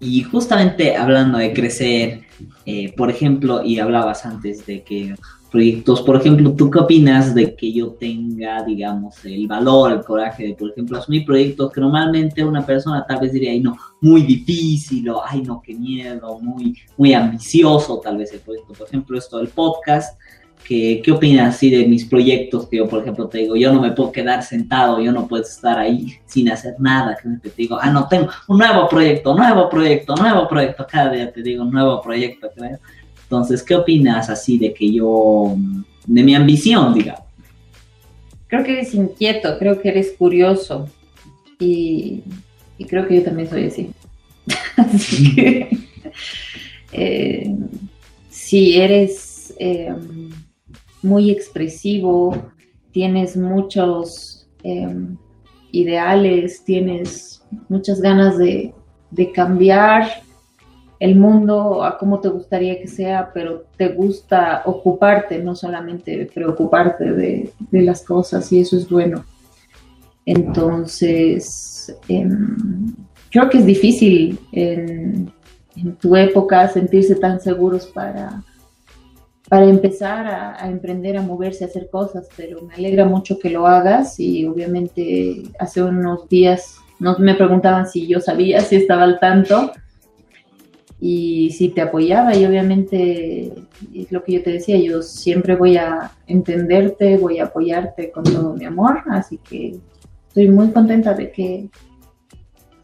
y 0.00 0.22
justamente 0.22 0.96
hablando 0.96 1.38
de 1.38 1.52
crecer, 1.52 2.24
eh, 2.66 2.92
por 2.96 3.10
ejemplo, 3.10 3.64
y 3.64 3.78
hablabas 3.78 4.26
antes 4.26 4.66
de 4.66 4.82
que 4.82 5.14
proyectos, 5.48 6.02
por 6.02 6.16
ejemplo, 6.16 6.52
¿tú 6.54 6.70
qué 6.70 6.78
opinas 6.78 7.34
de 7.34 7.54
que 7.56 7.72
yo 7.72 7.88
tenga, 7.92 8.62
digamos, 8.62 9.24
el 9.24 9.46
valor, 9.46 9.92
el 9.92 10.04
coraje 10.04 10.46
de, 10.48 10.54
por 10.54 10.70
ejemplo, 10.70 10.98
asumir 10.98 11.24
proyectos 11.24 11.72
que 11.72 11.80
normalmente 11.80 12.44
una 12.44 12.64
persona 12.64 13.04
tal 13.06 13.20
vez 13.20 13.32
diría, 13.32 13.52
ay, 13.52 13.60
no, 13.60 13.76
muy 14.00 14.22
difícil, 14.22 15.08
o 15.10 15.22
ay, 15.24 15.42
no, 15.42 15.60
qué 15.60 15.74
miedo, 15.74 16.38
muy, 16.40 16.76
muy 16.96 17.14
ambicioso 17.14 18.00
tal 18.02 18.18
vez 18.18 18.32
el 18.32 18.40
proyecto. 18.40 18.72
Por 18.74 18.86
ejemplo, 18.86 19.18
esto 19.18 19.38
del 19.38 19.48
podcast, 19.48 20.18
¿Qué, 20.68 21.00
¿Qué 21.02 21.12
opinas 21.12 21.54
así 21.54 21.70
de 21.70 21.86
mis 21.86 22.04
proyectos? 22.04 22.68
Que 22.68 22.76
yo, 22.76 22.86
por 22.86 23.00
ejemplo, 23.00 23.26
te 23.26 23.38
digo, 23.38 23.56
yo 23.56 23.72
no 23.72 23.80
me 23.80 23.92
puedo 23.92 24.12
quedar 24.12 24.42
sentado, 24.42 25.00
yo 25.00 25.12
no 25.12 25.26
puedo 25.26 25.42
estar 25.42 25.78
ahí 25.78 26.18
sin 26.26 26.50
hacer 26.50 26.74
nada. 26.78 27.16
Que 27.16 27.48
te 27.48 27.56
digo, 27.56 27.78
ah, 27.80 27.90
no, 27.90 28.06
tengo 28.06 28.28
un 28.48 28.58
nuevo 28.58 28.86
proyecto, 28.86 29.34
nuevo 29.34 29.70
proyecto, 29.70 30.14
nuevo 30.16 30.46
proyecto. 30.46 30.86
Cada 30.86 31.10
día 31.10 31.32
te 31.32 31.42
digo, 31.42 31.64
nuevo 31.64 32.02
proyecto, 32.02 32.50
creo. 32.54 32.78
Entonces, 33.28 33.62
¿qué 33.62 33.74
opinas 33.74 34.30
así 34.30 34.58
de 34.58 34.72
que 34.72 34.90
yo, 34.90 35.54
de 36.06 36.22
mi 36.22 36.34
ambición, 36.34 36.94
digamos? 36.94 37.22
Creo 38.46 38.64
que 38.64 38.72
eres 38.72 38.94
inquieto, 38.94 39.58
creo 39.58 39.80
que 39.80 39.90
eres 39.90 40.14
curioso 40.18 40.88
y, 41.60 42.22
creo 42.88 43.06
que 43.06 43.16
yo 43.16 43.22
también 43.22 43.50
soy 43.50 43.64
así. 43.66 43.90
así 44.76 45.34
que, 45.34 45.78
eh, 46.92 47.54
si 48.30 48.76
eres... 48.76 49.54
Eh, 49.58 49.92
muy 51.02 51.30
expresivo, 51.30 52.50
tienes 52.92 53.36
muchos 53.36 54.48
em, 54.62 55.16
ideales, 55.72 56.64
tienes 56.64 57.42
muchas 57.68 58.00
ganas 58.00 58.38
de, 58.38 58.74
cambiar 59.34 60.22
el 61.00 61.14
mundo 61.14 61.84
a 61.84 61.96
como 61.96 62.20
te 62.20 62.28
gustaría 62.28 62.80
que 62.80 62.88
sea, 62.88 63.30
pero 63.32 63.64
te 63.76 63.88
gusta 63.88 64.62
ocuparte, 64.64 65.38
no 65.38 65.54
solamente 65.54 66.28
preocuparte 66.32 67.12
de, 67.12 67.52
las 67.70 68.02
cosas 68.02 68.50
y 68.52 68.60
eso 68.60 68.76
es 68.76 68.88
bueno. 68.88 69.24
Entonces, 70.26 71.96
em, 72.08 72.94
creo 73.30 73.48
que 73.48 73.58
es 73.58 73.66
difícil 73.66 74.38
en, 74.52 75.32
tu 76.00 76.16
época 76.16 76.66
sentirse 76.66 77.14
tan 77.14 77.40
seguros 77.40 77.86
para, 77.86 78.42
para 79.48 79.66
empezar 79.66 80.26
a, 80.26 80.68
emprender, 80.68 81.16
a 81.16 81.22
moverse, 81.22 81.62
a 81.62 81.68
hacer 81.68 81.88
cosas, 81.88 82.28
pero 82.36 82.62
me 82.62 82.74
alegra 82.74 83.04
mucho 83.04 83.38
que 83.38 83.48
lo 83.48 83.64
hagas 83.64 84.18
y 84.18 84.44
obviamente 84.44 85.44
hace 85.60 85.80
unos 85.80 86.28
días 86.28 86.78
no 86.98 87.16
me 87.20 87.36
preguntaban 87.36 87.86
si 87.86 88.08
yo 88.08 88.18
sabía, 88.18 88.60
si 88.60 88.74
estaba 88.74 89.04
al 89.04 89.20
tanto 89.20 89.70
y 91.00 91.50
si 91.50 91.68
te 91.68 91.80
apoyaba 91.80 92.36
y 92.36 92.44
obviamente 92.44 93.52
es 93.94 94.10
lo 94.10 94.24
que 94.24 94.32
yo 94.32 94.42
te 94.42 94.52
decía, 94.52 94.78
yo 94.78 95.02
siempre 95.02 95.54
voy 95.54 95.76
a 95.76 96.12
entenderte, 96.26 97.16
voy 97.16 97.38
a 97.38 97.44
apoyarte 97.44 98.10
con 98.10 98.24
todo 98.24 98.54
mi 98.54 98.64
amor, 98.64 99.02
así 99.10 99.38
que 99.38 99.78
estoy 100.26 100.48
muy 100.48 100.70
contenta 100.70 101.14
de 101.14 101.30
que 101.30 101.68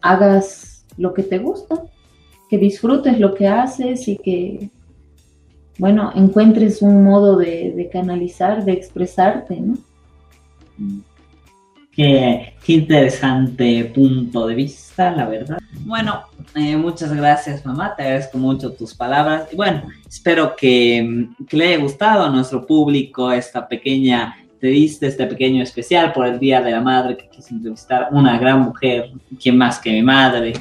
hagas 0.00 0.86
lo 0.96 1.12
que 1.12 1.24
te 1.24 1.38
gusta, 1.38 1.82
que 2.48 2.58
disfrutes 2.58 3.18
lo 3.18 3.34
que 3.34 3.48
haces 3.48 4.06
y 4.06 4.16
que 4.16 4.70
bueno, 5.78 6.12
encuentres 6.14 6.82
un 6.82 7.02
modo 7.02 7.36
de, 7.36 7.88
canalizar, 7.92 8.64
de 8.64 8.72
expresarte, 8.72 9.60
¿no? 9.60 9.76
Qué, 11.92 12.54
interesante 12.66 13.84
punto 13.94 14.46
de 14.46 14.54
vista, 14.54 15.10
la 15.10 15.28
verdad. 15.28 15.58
Bueno, 15.80 16.22
eh, 16.54 16.76
muchas 16.76 17.12
gracias, 17.12 17.64
mamá. 17.64 17.94
Te 17.96 18.02
agradezco 18.02 18.38
mucho 18.38 18.72
tus 18.72 18.94
palabras. 18.94 19.48
Y 19.52 19.56
bueno, 19.56 19.82
espero 20.08 20.54
que, 20.56 21.28
le 21.50 21.66
haya 21.66 21.78
gustado 21.78 22.24
a 22.24 22.30
nuestro 22.30 22.66
público 22.66 23.32
esta 23.32 23.66
pequeña 23.66 24.36
entrevista, 24.52 25.06
este 25.06 25.26
pequeño 25.26 25.62
especial 25.62 26.12
por 26.12 26.26
el 26.26 26.38
Día 26.38 26.62
de 26.62 26.70
la 26.70 26.80
Madre 26.80 27.16
que 27.16 27.28
quise 27.28 27.54
entrevistar 27.54 28.08
una 28.10 28.38
gran 28.38 28.60
mujer, 28.60 29.10
quien 29.40 29.58
más 29.58 29.78
que 29.78 29.90
mi 29.90 30.02
madre. 30.02 30.52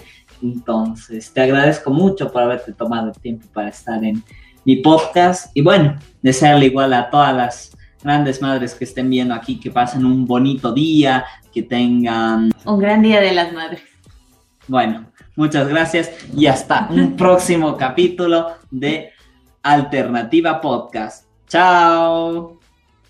Entonces, 0.41 1.31
te 1.31 1.41
agradezco 1.41 1.91
mucho 1.91 2.31
por 2.31 2.43
haberte 2.43 2.73
tomado 2.73 3.09
el 3.09 3.15
tiempo 3.21 3.47
para 3.53 3.69
estar 3.69 4.03
en, 4.03 4.23
mi 4.65 4.77
podcast. 4.77 5.51
Y 5.53 5.61
bueno, 5.61 5.97
desearle 6.21 6.67
igual 6.67 6.93
a 6.93 7.09
todas 7.09 7.35
las 7.35 7.77
grandes 8.01 8.41
madres 8.41 8.73
que 8.73 8.83
estén 8.83 9.09
viendo 9.09 9.33
aquí 9.33 9.59
que 9.59 9.71
pasen 9.71 10.05
un 10.05 10.25
bonito 10.25 10.73
día, 10.73 11.25
que 11.53 11.63
tengan... 11.63 12.51
Un 12.65 12.79
gran 12.79 13.01
día 13.01 13.21
de 13.21 13.33
las 13.33 13.53
madres. 13.53 13.81
Bueno, 14.67 15.05
muchas 15.35 15.67
gracias 15.67 16.11
y 16.35 16.47
hasta 16.47 16.87
un 16.89 17.15
próximo 17.17 17.77
capítulo 17.77 18.53
de 18.71 19.11
Alternativa 19.61 20.59
Podcast. 20.59 21.27
Chao. 21.47 22.62